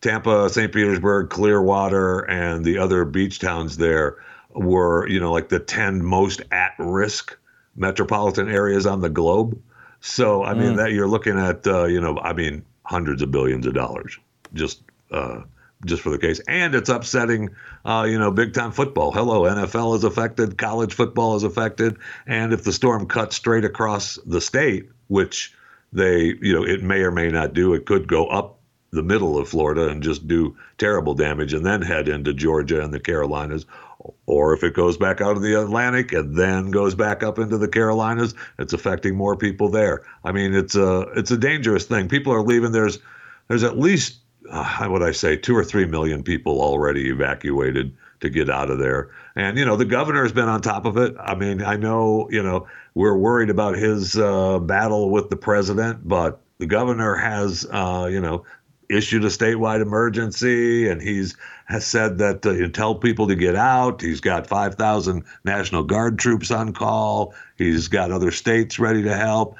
[0.00, 0.72] Tampa, St.
[0.72, 4.18] Petersburg, Clearwater, and the other beach towns there
[4.54, 7.36] were, you know, like the 10 most at risk
[7.76, 9.60] metropolitan areas on the globe.
[10.00, 10.76] So, I mean, mm.
[10.76, 14.18] that you're looking at, uh, you know, I mean, hundreds of billions of dollars
[14.54, 15.42] just, uh,
[15.84, 16.40] just for the case.
[16.48, 17.50] And it's upsetting,
[17.84, 19.12] uh, you know, big time football.
[19.12, 21.98] Hello, NFL is affected, college football is affected.
[22.26, 25.54] And if the storm cuts straight across the state, which
[25.92, 28.58] they, you know, it may or may not do, it could go up
[28.90, 32.92] the middle of Florida and just do terrible damage and then head into Georgia and
[32.92, 33.66] the Carolinas
[34.26, 37.58] or if it goes back out of the Atlantic and then goes back up into
[37.58, 40.02] the Carolinas, it's affecting more people there.
[40.24, 42.08] I mean, it's a it's a dangerous thing.
[42.08, 42.72] People are leaving.
[42.72, 42.98] There's
[43.48, 44.18] there's at least
[44.50, 48.70] uh, how would I say two or three million people already evacuated to get out
[48.70, 49.10] of there.
[49.36, 51.14] And you know, the governor has been on top of it.
[51.18, 56.06] I mean, I know you know we're worried about his uh, battle with the president,
[56.06, 58.44] but the governor has uh, you know
[58.88, 61.36] issued a statewide emergency, and he's
[61.68, 64.00] has said that uh, you tell people to get out.
[64.00, 67.34] He's got 5,000 National Guard troops on call.
[67.56, 69.56] He's got other states ready to help.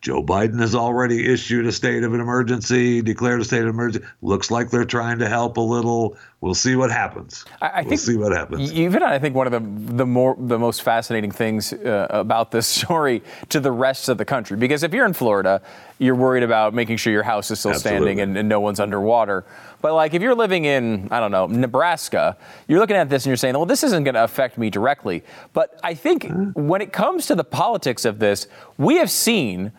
[0.00, 4.06] Joe Biden has already issued a state of an emergency, declared a state of emergency.
[4.22, 6.16] Looks like they're trying to help a little.
[6.40, 7.44] We'll see what happens.
[7.60, 8.72] I, I we'll think see what happens.
[8.72, 12.66] Even I think one of the the more the most fascinating things uh, about this
[12.78, 15.60] story to the rest of the country, because if you're in Florida,
[15.98, 17.98] you're worried about making sure your house is still Absolutely.
[17.98, 19.44] standing and, and no one's underwater.
[19.82, 22.36] But like if you're living in I don't know Nebraska,
[22.68, 25.24] you're looking at this and you're saying, well, this isn't going to affect me directly.
[25.54, 26.54] But I think mm.
[26.54, 28.46] when it comes to the politics of this,
[28.76, 29.72] we have seen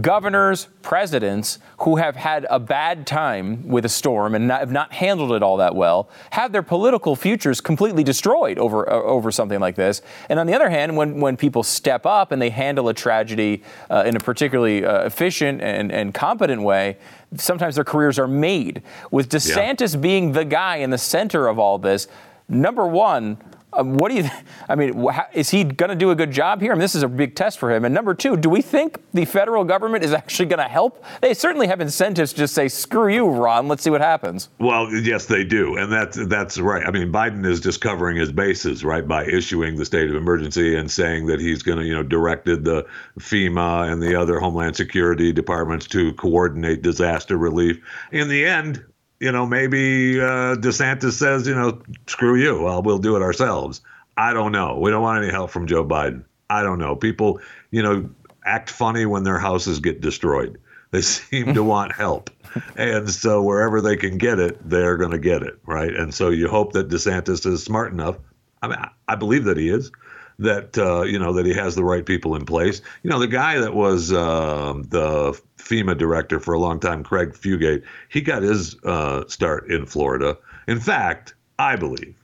[0.00, 4.92] governors, presidents who have had a bad time with a storm and not, have not
[4.92, 9.60] handled it all that well have their political futures completely destroyed over uh, over something
[9.60, 10.02] like this.
[10.28, 13.62] And on the other hand, when when people step up and they handle a tragedy
[13.90, 16.98] uh, in a particularly uh, efficient and, and competent way,
[17.36, 18.82] sometimes their careers are made.
[19.10, 20.00] With DeSantis yeah.
[20.00, 22.08] being the guy in the center of all this,
[22.48, 23.38] number one
[23.72, 24.28] um, what do you?
[24.68, 26.72] I mean, is he going to do a good job here?
[26.72, 27.84] I mean, this is a big test for him.
[27.84, 31.04] And number two, do we think the federal government is actually going to help?
[31.20, 33.68] They certainly have incentives to just say, "Screw you, Ron.
[33.68, 36.84] Let's see what happens." Well, yes, they do, and that's that's right.
[36.86, 40.76] I mean, Biden is just covering his bases, right, by issuing the state of emergency
[40.76, 42.86] and saying that he's going to, you know, directed the
[43.18, 47.78] FEMA and the other Homeland Security departments to coordinate disaster relief.
[48.12, 48.84] In the end,
[49.20, 52.62] you know, maybe uh, DeSantis says, you know, screw you.
[52.62, 53.82] Well, we'll do it ourselves.
[54.16, 54.78] I don't know.
[54.78, 56.24] We don't want any help from Joe Biden.
[56.48, 56.96] I don't know.
[56.96, 58.08] People, you know,
[58.44, 60.58] act funny when their houses get destroyed.
[60.90, 62.30] They seem to want help.
[62.76, 65.94] And so wherever they can get it, they're going to get it, right?
[65.94, 68.16] And so you hope that DeSantis is smart enough.
[68.62, 69.92] I mean, I believe that he is
[70.40, 72.80] that uh, you know that he has the right people in place.
[73.02, 77.32] You know, the guy that was uh, the FEMA director for a long time, Craig
[77.32, 80.36] Fugate, he got his uh, start in Florida.
[80.66, 82.16] In fact, I believe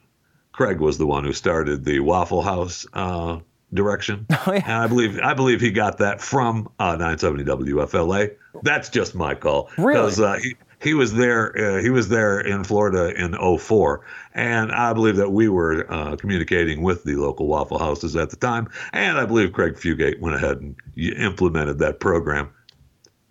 [0.52, 3.38] Craig was the one who started the Waffle House uh,
[3.74, 4.62] direction, oh, yeah.
[4.64, 8.34] and I believe I believe he got that from uh, 970 WFLA.
[8.62, 10.32] That's just my call because really?
[10.32, 10.54] Uh, he,
[10.86, 11.52] he was there.
[11.58, 14.02] Uh, he was there in Florida in 04.
[14.34, 18.36] and I believe that we were uh, communicating with the local Waffle Houses at the
[18.36, 22.50] time, and I believe Craig Fugate went ahead and implemented that program.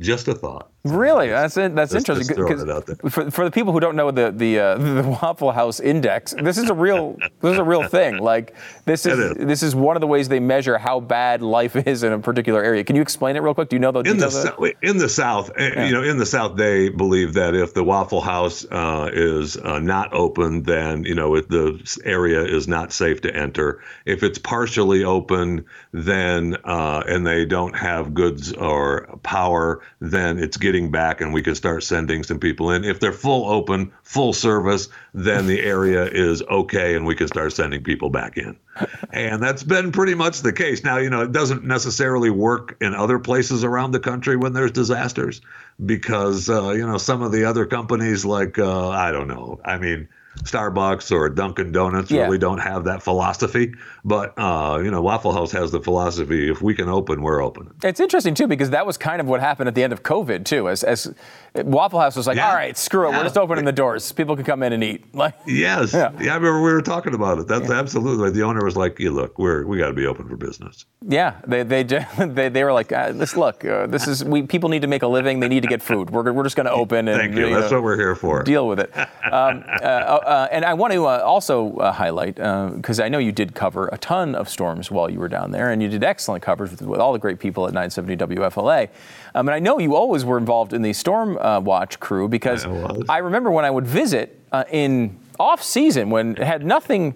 [0.01, 0.69] Just a thought.
[0.85, 1.75] Really, that's it.
[1.75, 2.47] That's just, interesting.
[2.47, 6.35] Just for, for the people who don't know the the, uh, the Waffle House Index,
[6.39, 8.19] this is a real this is a real thing.
[8.19, 8.53] Like
[8.85, 12.03] this is, is, this is one of the ways they measure how bad life is
[12.03, 12.83] in a particular area.
[12.83, 13.69] Can you explain it real quick?
[13.69, 15.49] Do you know the in the in the South?
[15.57, 15.87] Eh, yeah.
[15.87, 19.79] You know, in the South, they believe that if the Waffle House uh, is uh,
[19.79, 23.81] not open, then you know the area is not safe to enter.
[24.05, 30.57] If it's partially open, then uh, and they don't have goods or power, then it's
[30.57, 32.83] getting getting back and we can start sending some people in.
[32.83, 37.53] If they're full open, full service, then the area is okay and we can start
[37.53, 38.57] sending people back in.
[39.11, 40.83] And that's been pretty much the case.
[40.83, 44.71] Now, you know, it doesn't necessarily work in other places around the country when there's
[44.71, 45.39] disasters
[45.85, 49.77] because, uh, you know, some of the other companies, like, uh, I don't know, I
[49.77, 50.09] mean,
[50.43, 52.23] Starbucks or Dunkin' Donuts yeah.
[52.23, 53.73] really don't have that philosophy.
[54.03, 57.73] But uh, you know, Waffle House has the philosophy: if we can open, we're open.
[57.83, 60.45] It's interesting too because that was kind of what happened at the end of COVID
[60.45, 60.69] too.
[60.69, 61.13] As, as
[61.55, 62.49] Waffle House was like, yeah.
[62.49, 63.17] all right, screw it, yeah.
[63.17, 64.11] we're just opening the doors.
[64.11, 65.05] People can come in and eat.
[65.15, 66.11] Like, yes, yeah.
[66.19, 66.33] yeah.
[66.33, 67.47] I remember we were talking about it.
[67.47, 68.31] That's absolutely.
[68.31, 70.85] The owner was like, yeah, look, we're we got to be open for business.
[71.07, 71.83] Yeah, they they
[72.17, 75.03] they, they were like, uh, this look, uh, this is we people need to make
[75.03, 75.39] a living.
[75.39, 76.09] They need to get food.
[76.09, 77.47] We're we're just going to open and thank you.
[77.47, 78.43] you That's know, what we're here for.
[78.43, 78.91] Deal with it.
[79.31, 79.63] Um,
[80.25, 83.89] uh, uh, and I want to uh, also highlight because I know you did cover
[83.91, 86.81] a ton of storms while you were down there, and you did excellent coverage with,
[86.81, 88.89] with all the great people at 970 WFLA.
[89.35, 92.65] Um, and I know you always were involved in the storm uh, watch crew because
[92.65, 97.15] I, I, remember when I would visit uh, in off season when it had nothing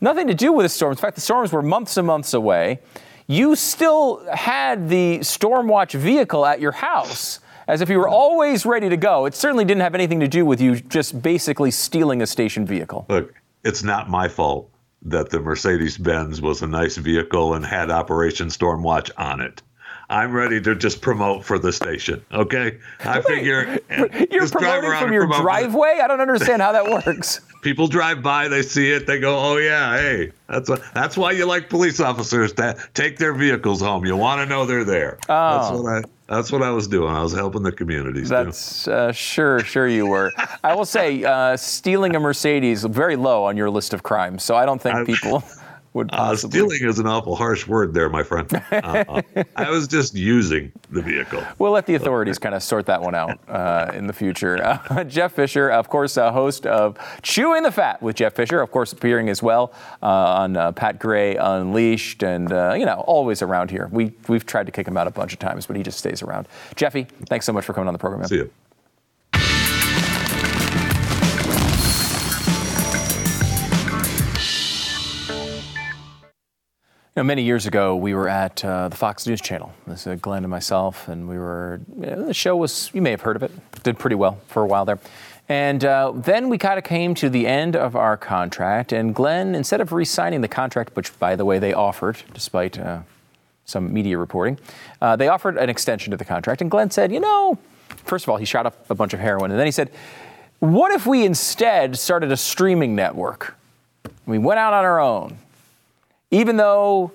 [0.00, 0.98] nothing to do with the storms.
[0.98, 2.80] In fact, the storms were months and months away.
[3.26, 8.66] You still had the storm watch vehicle at your house as if you were always
[8.66, 9.26] ready to go.
[9.26, 13.06] It certainly didn't have anything to do with you just basically stealing a station vehicle.
[13.08, 13.32] Look,
[13.64, 14.68] it's not my fault
[15.02, 19.62] that the Mercedes Benz was a nice vehicle and had Operation Stormwatch on it.
[20.10, 22.22] I'm ready to just promote for the station.
[22.32, 23.78] Okay, I figure
[24.30, 26.00] you're promoting from your driveway.
[26.02, 27.40] I don't understand how that works.
[27.62, 31.30] People drive by, they see it, they go, "Oh yeah, hey, that's what, that's why
[31.30, 34.04] you like police officers to take their vehicles home.
[34.04, 35.58] You want to know they're there." Oh.
[35.58, 37.12] That's what I that's what I was doing.
[37.12, 38.28] I was helping the communities.
[38.28, 40.32] That's uh, sure, sure you were.
[40.62, 44.44] I will say, uh, stealing a Mercedes very low on your list of crimes.
[44.44, 45.42] So I don't think people
[45.92, 46.60] would uh, possibly.
[46.60, 48.48] Uh, stealing is an awful harsh word there, my friend.
[48.70, 49.22] Uh,
[49.56, 51.42] I was just using the vehicle.
[51.58, 54.62] We'll let the authorities kind of sort that one out uh, in the future.
[54.62, 58.70] Uh, Jeff Fisher, of course, a host of Chewing the Fat with Jeff Fisher, of
[58.70, 59.72] course, appearing as well
[60.02, 63.88] uh, on Pat Gray Unleashed, and you know, always around here.
[63.92, 66.22] We we've tried to kick him out a bunch of times, but he just stays
[66.22, 66.46] around.
[66.76, 68.20] Jeffy, thanks so much for coming on the program.
[68.20, 68.28] Man.
[68.28, 68.50] See you.
[77.20, 79.74] Know, many years ago, we were at uh, the Fox News Channel.
[79.86, 81.80] This is Glenn and myself, and we were.
[81.98, 82.90] You know, the show was.
[82.94, 83.52] You may have heard of it.
[83.82, 84.98] Did pretty well for a while there.
[85.46, 89.54] And uh, then we kind of came to the end of our contract, and Glenn,
[89.54, 93.00] instead of re-signing the contract, which by the way they offered, despite uh,
[93.66, 94.58] some media reporting,
[95.02, 96.62] uh, they offered an extension to the contract.
[96.62, 97.58] And Glenn said, you know,
[98.04, 99.90] first of all, he shot up a bunch of heroin, and then he said,
[100.60, 103.56] what if we instead started a streaming network?
[104.26, 105.36] We went out on our own
[106.30, 107.12] even though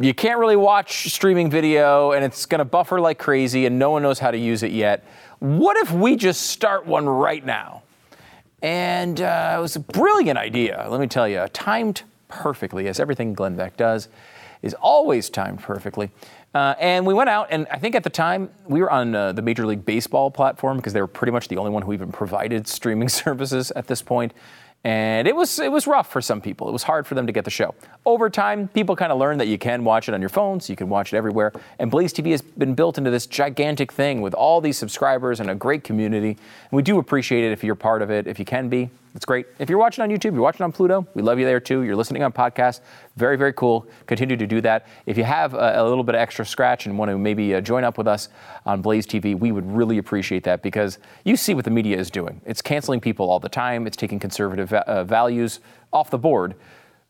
[0.00, 3.90] you can't really watch streaming video and it's going to buffer like crazy and no
[3.90, 5.04] one knows how to use it yet,
[5.38, 7.82] what if we just start one right now?
[8.60, 13.34] And uh, it was a brilliant idea, let me tell you, timed perfectly, as everything
[13.34, 14.08] Glenn Beck does
[14.62, 16.10] is always timed perfectly.
[16.54, 19.32] Uh, and we went out, and I think at the time we were on uh,
[19.32, 22.12] the Major League Baseball platform because they were pretty much the only one who even
[22.12, 24.32] provided streaming services at this point
[24.84, 26.68] and it was it was rough for some people.
[26.68, 27.74] It was hard for them to get the show.
[28.04, 30.72] Over time, people kind of learned that you can watch it on your phone, so
[30.72, 31.52] you can watch it everywhere.
[31.78, 35.50] And Blaze TV has been built into this gigantic thing with all these subscribers and
[35.50, 36.30] a great community.
[36.30, 38.90] And we do appreciate it if you're part of it, if you can be.
[39.14, 39.46] It's great.
[39.58, 41.82] If you're watching on YouTube, you're watching on Pluto, we love you there too.
[41.82, 42.80] You're listening on podcast.
[43.16, 43.86] Very, very cool.
[44.06, 44.86] Continue to do that.
[45.04, 47.60] If you have a, a little bit of extra scratch and want to maybe uh,
[47.60, 48.30] join up with us
[48.64, 52.10] on Blaze TV, we would really appreciate that because you see what the media is
[52.10, 52.40] doing.
[52.46, 55.60] It's canceling people all the time, it's taking conservative uh, values
[55.92, 56.54] off the board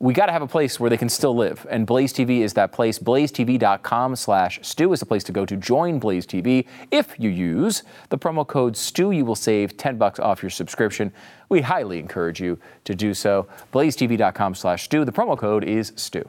[0.02, 1.64] we got to have a place where they can still live.
[1.70, 2.98] And Blaze TV is that place.
[2.98, 6.66] BlazeTV.com slash Stu is the place to go to join Blaze TV.
[6.90, 11.12] If you use the promo code Stu, you will save 10 bucks off your subscription.
[11.48, 13.46] We highly encourage you to do so.
[13.72, 15.04] BlazeTV.com slash Stu.
[15.04, 16.28] The promo code is Stu.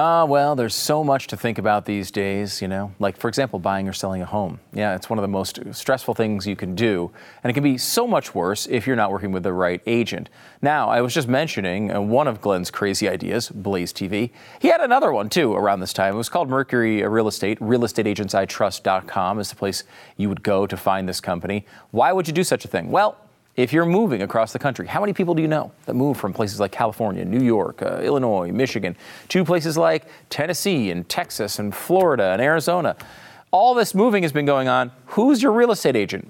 [0.00, 2.92] Ah, uh, well, there's so much to think about these days, you know.
[3.00, 4.60] Like, for example, buying or selling a home.
[4.72, 7.10] Yeah, it's one of the most stressful things you can do.
[7.42, 10.28] And it can be so much worse if you're not working with the right agent.
[10.62, 14.30] Now, I was just mentioning uh, one of Glenn's crazy ideas, Blaze TV.
[14.60, 16.14] He had another one, too, around this time.
[16.14, 17.58] It was called Mercury Real Estate.
[17.58, 19.82] RealestateAgentsITrust.com is the place
[20.16, 21.66] you would go to find this company.
[21.90, 22.92] Why would you do such a thing?
[22.92, 23.16] Well,
[23.58, 26.32] if you're moving across the country, how many people do you know that move from
[26.32, 28.94] places like California, New York, uh, Illinois, Michigan,
[29.30, 32.96] to places like Tennessee and Texas and Florida and Arizona?
[33.50, 34.92] All this moving has been going on.
[35.06, 36.28] Who's your real estate agent?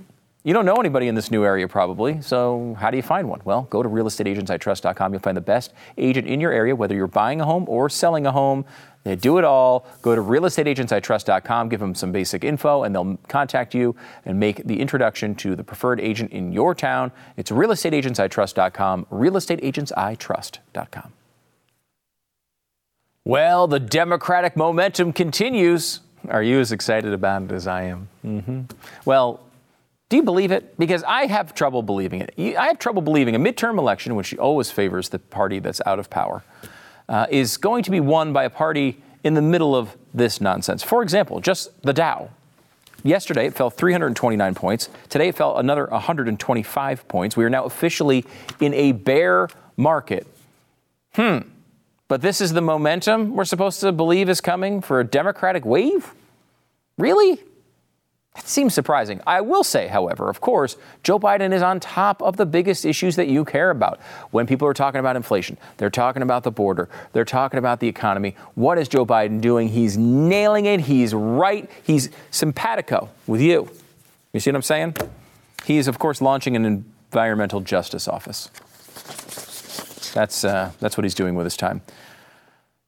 [0.48, 3.42] You don't know anybody in this new area probably, so how do you find one?
[3.44, 5.12] Well, go to realestateagentsitrust.com.
[5.12, 8.26] You'll find the best agent in your area, whether you're buying a home or selling
[8.26, 8.64] a home.
[9.04, 9.86] They do it all.
[10.00, 13.94] Go to realestateagentsitrust.com, give them some basic info, and they'll contact you
[14.24, 17.12] and make the introduction to the preferred agent in your town.
[17.36, 21.12] It's realestateagentsitrust.com, realestateagentsitrust.com.
[23.26, 26.00] Well, the Democratic momentum continues.
[26.30, 28.08] Are you as excited about it as I am?
[28.24, 28.62] Mm-hmm.
[29.04, 29.40] Well,
[30.08, 30.78] do you believe it?
[30.78, 32.34] Because I have trouble believing it.
[32.56, 36.08] I have trouble believing a midterm election, which always favors the party that's out of
[36.08, 36.42] power
[37.08, 40.82] uh, is going to be won by a party in the middle of this nonsense.
[40.82, 42.30] For example, just the Dow.
[43.04, 44.88] Yesterday it fell 329 points.
[45.08, 47.36] Today it fell another 125 points.
[47.36, 48.24] We are now officially
[48.60, 50.26] in a bear market.
[51.14, 51.38] Hmm.
[52.08, 56.12] But this is the momentum we're supposed to believe is coming for a Democratic wave?
[56.96, 57.40] Really?
[58.34, 59.20] That seems surprising.
[59.26, 63.16] I will say, however, of course, Joe Biden is on top of the biggest issues
[63.16, 64.00] that you care about.
[64.30, 67.88] When people are talking about inflation, they're talking about the border, they're talking about the
[67.88, 68.36] economy.
[68.54, 69.68] What is Joe Biden doing?
[69.68, 70.80] He's nailing it.
[70.82, 71.68] He's right.
[71.82, 73.68] He's simpatico with you.
[74.32, 74.96] You see what I'm saying?
[75.64, 78.50] He is, of course, launching an environmental justice office.
[80.14, 81.82] That's, uh, that's what he's doing with his time.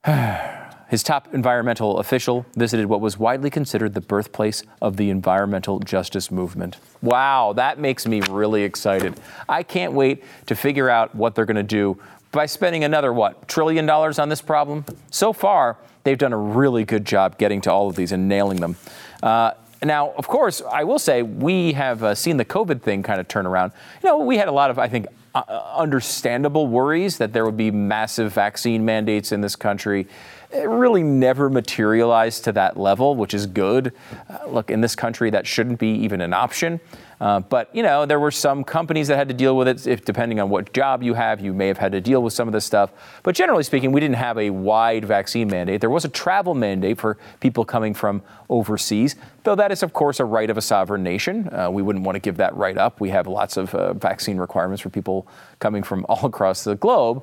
[0.90, 6.30] his top environmental official visited what was widely considered the birthplace of the environmental justice
[6.30, 6.78] movement.
[7.00, 9.14] Wow, that makes me really excited.
[9.48, 11.98] I can't wait to figure out what they're going to do
[12.32, 14.84] by spending another, what, trillion dollars on this problem?
[15.10, 18.60] So far, they've done a really good job getting to all of these and nailing
[18.60, 18.76] them.
[19.22, 23.20] Uh, now, of course, I will say we have uh, seen the COVID thing kind
[23.20, 23.72] of turn around.
[24.02, 25.40] You know, we had a lot of, I think, uh,
[25.76, 30.06] understandable worries that there would be massive vaccine mandates in this country.
[30.52, 33.92] It really never materialized to that level, which is good.
[34.28, 36.80] Uh, look, in this country, that shouldn't be even an option.
[37.20, 39.86] Uh, but you know, there were some companies that had to deal with it.
[39.86, 42.48] If depending on what job you have, you may have had to deal with some
[42.48, 42.90] of this stuff.
[43.22, 45.80] But generally speaking, we didn't have a wide vaccine mandate.
[45.80, 50.18] There was a travel mandate for people coming from overseas, though that is, of course,
[50.18, 51.48] a right of a sovereign nation.
[51.52, 53.00] Uh, we wouldn't want to give that right up.
[53.00, 55.28] We have lots of uh, vaccine requirements for people
[55.58, 57.22] coming from all across the globe.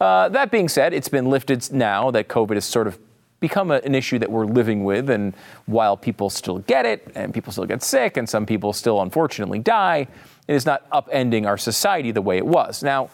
[0.00, 2.98] Uh, that being said, it's been lifted now that COVID has sort of
[3.40, 5.10] become a, an issue that we're living with.
[5.10, 5.34] And
[5.66, 9.58] while people still get it and people still get sick and some people still unfortunately
[9.58, 10.06] die,
[10.46, 12.82] it is not upending our society the way it was.
[12.82, 13.10] Now,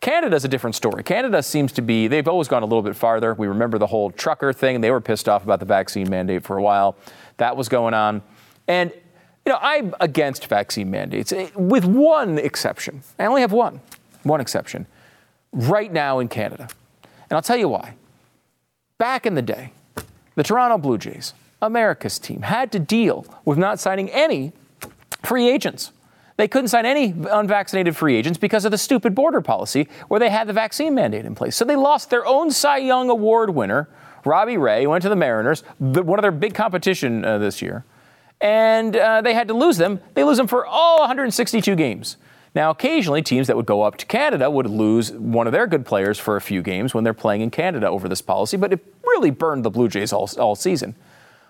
[0.00, 1.02] Canada's a different story.
[1.02, 3.34] Canada seems to be, they've always gone a little bit farther.
[3.34, 4.80] We remember the whole trucker thing.
[4.80, 6.96] They were pissed off about the vaccine mandate for a while.
[7.38, 8.22] That was going on.
[8.68, 8.92] And,
[9.44, 13.02] you know, I'm against vaccine mandates eh, with one exception.
[13.18, 13.80] I only have one,
[14.22, 14.86] one exception
[15.52, 16.68] right now in Canada.
[17.02, 17.94] And I'll tell you why.
[18.98, 19.72] Back in the day,
[20.34, 24.52] the Toronto Blue Jays, America's team, had to deal with not signing any
[25.22, 25.92] free agents.
[26.36, 30.30] They couldn't sign any unvaccinated free agents because of the stupid border policy where they
[30.30, 31.56] had the vaccine mandate in place.
[31.56, 33.88] So they lost their own Cy Young Award winner,
[34.24, 37.84] Robbie Ray, went to the Mariners, one of their big competition uh, this year,
[38.40, 40.00] and uh, they had to lose them.
[40.14, 42.16] They lose them for all 162 games.
[42.54, 45.84] Now, occasionally, teams that would go up to Canada would lose one of their good
[45.84, 48.84] players for a few games when they're playing in Canada over this policy, but it
[49.04, 50.94] really burned the Blue Jays all, all season.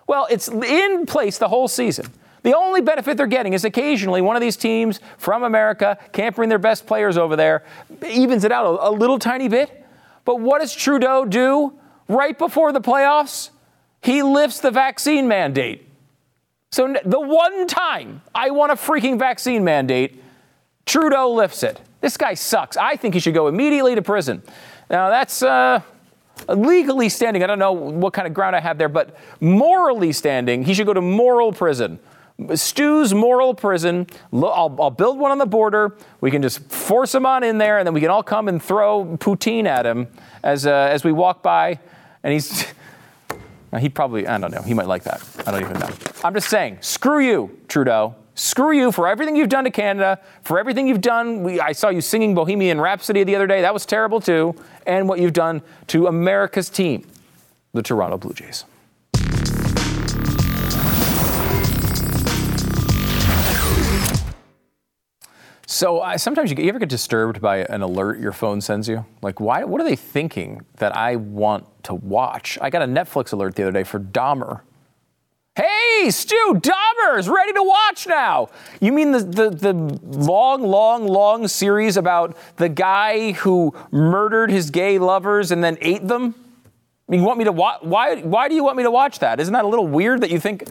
[0.07, 2.07] Well, it's in place the whole season.
[2.43, 6.49] The only benefit they're getting is occasionally one of these teams from America can't bring
[6.49, 7.63] their best players over there,
[8.07, 9.85] evens it out a, a little tiny bit.
[10.25, 11.73] But what does Trudeau do
[12.07, 13.49] right before the playoffs?
[14.01, 15.85] He lifts the vaccine mandate.
[16.71, 20.23] So the one time I want a freaking vaccine mandate,
[20.89, 21.79] Trudeau lifts it.
[22.01, 22.75] This guy sucks.
[22.75, 24.41] I think he should go immediately to prison.
[24.89, 25.81] Now, that's uh,
[26.47, 27.43] legally standing.
[27.43, 30.87] I don't know what kind of ground I have there, but morally standing, he should
[30.87, 31.99] go to moral prison.
[32.55, 34.07] Stu's moral prison.
[34.33, 35.95] I'll, I'll, build one on the border.
[36.21, 38.63] We can just force him on in there, and then we can all come and
[38.63, 40.07] throw poutine at him
[40.41, 41.77] as, uh, as we walk by.
[42.23, 42.65] And he's,
[43.79, 45.21] he probably, I don't know, he might like that.
[45.45, 45.89] I don't even know.
[46.23, 48.15] I'm just saying, screw you, Trudeau.
[48.39, 51.43] Screw you for everything you've done to Canada, for everything you've done.
[51.43, 53.59] We, I saw you singing Bohemian Rhapsody the other day.
[53.59, 54.55] That was terrible too.
[54.85, 57.05] And what you've done to America's team,
[57.73, 58.63] the Toronto Blue Jays.
[65.65, 69.05] So uh, sometimes you, you, ever get disturbed by an alert your phone sends you?
[69.21, 69.65] Like, why?
[69.65, 72.57] What are they thinking that I want to watch?
[72.61, 74.61] I got a Netflix alert the other day for Dahmer.
[75.59, 78.47] Hey, Stu, Dahmer is ready to watch now.
[78.79, 84.69] You mean the, the, the long, long, long series about the guy who murdered his
[84.69, 86.33] gay lovers and then ate them?
[87.09, 87.81] You want me to watch?
[87.81, 89.41] Why, why do you want me to watch that?
[89.41, 90.63] Isn't that a little weird that you think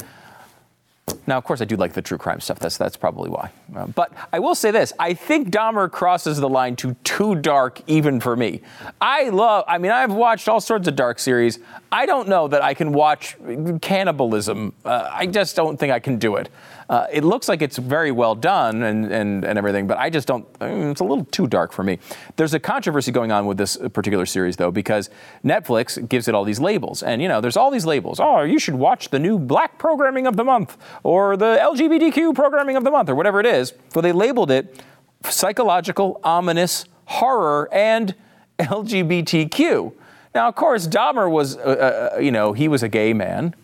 [1.28, 2.58] now, of course, I do like the true crime stuff.
[2.58, 3.50] That's that's probably why.
[3.76, 7.82] Uh, but I will say this: I think Dahmer crosses the line to too dark,
[7.86, 8.62] even for me.
[9.00, 9.64] I love.
[9.68, 11.58] I mean, I've watched all sorts of dark series.
[11.92, 13.36] I don't know that I can watch
[13.82, 14.72] cannibalism.
[14.84, 16.48] Uh, I just don't think I can do it.
[16.88, 20.26] Uh, it looks like it's very well done and, and, and everything, but I just
[20.26, 21.98] don't, it's a little too dark for me.
[22.36, 25.10] There's a controversy going on with this particular series, though, because
[25.44, 27.02] Netflix gives it all these labels.
[27.02, 28.20] And, you know, there's all these labels.
[28.20, 32.76] Oh, you should watch the new black programming of the month or the LGBTQ programming
[32.76, 33.74] of the month or whatever it is.
[33.94, 34.82] Well, they labeled it
[35.24, 38.14] psychological, ominous, horror, and
[38.58, 39.92] LGBTQ.
[40.34, 43.54] Now, of course, Dahmer was, uh, uh, you know, he was a gay man,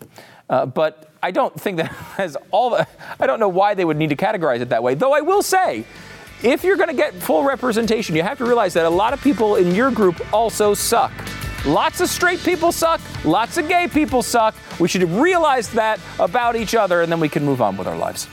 [0.49, 1.87] uh, but I don't think that
[2.17, 2.87] has all the,
[3.19, 4.95] I don't know why they would need to categorize it that way.
[4.95, 5.85] Though I will say,
[6.43, 9.23] if you're going to get full representation, you have to realize that a lot of
[9.23, 11.13] people in your group also suck.
[11.65, 14.55] Lots of straight people suck, lots of gay people suck.
[14.79, 17.97] We should realize that about each other, and then we can move on with our
[17.97, 18.29] lives.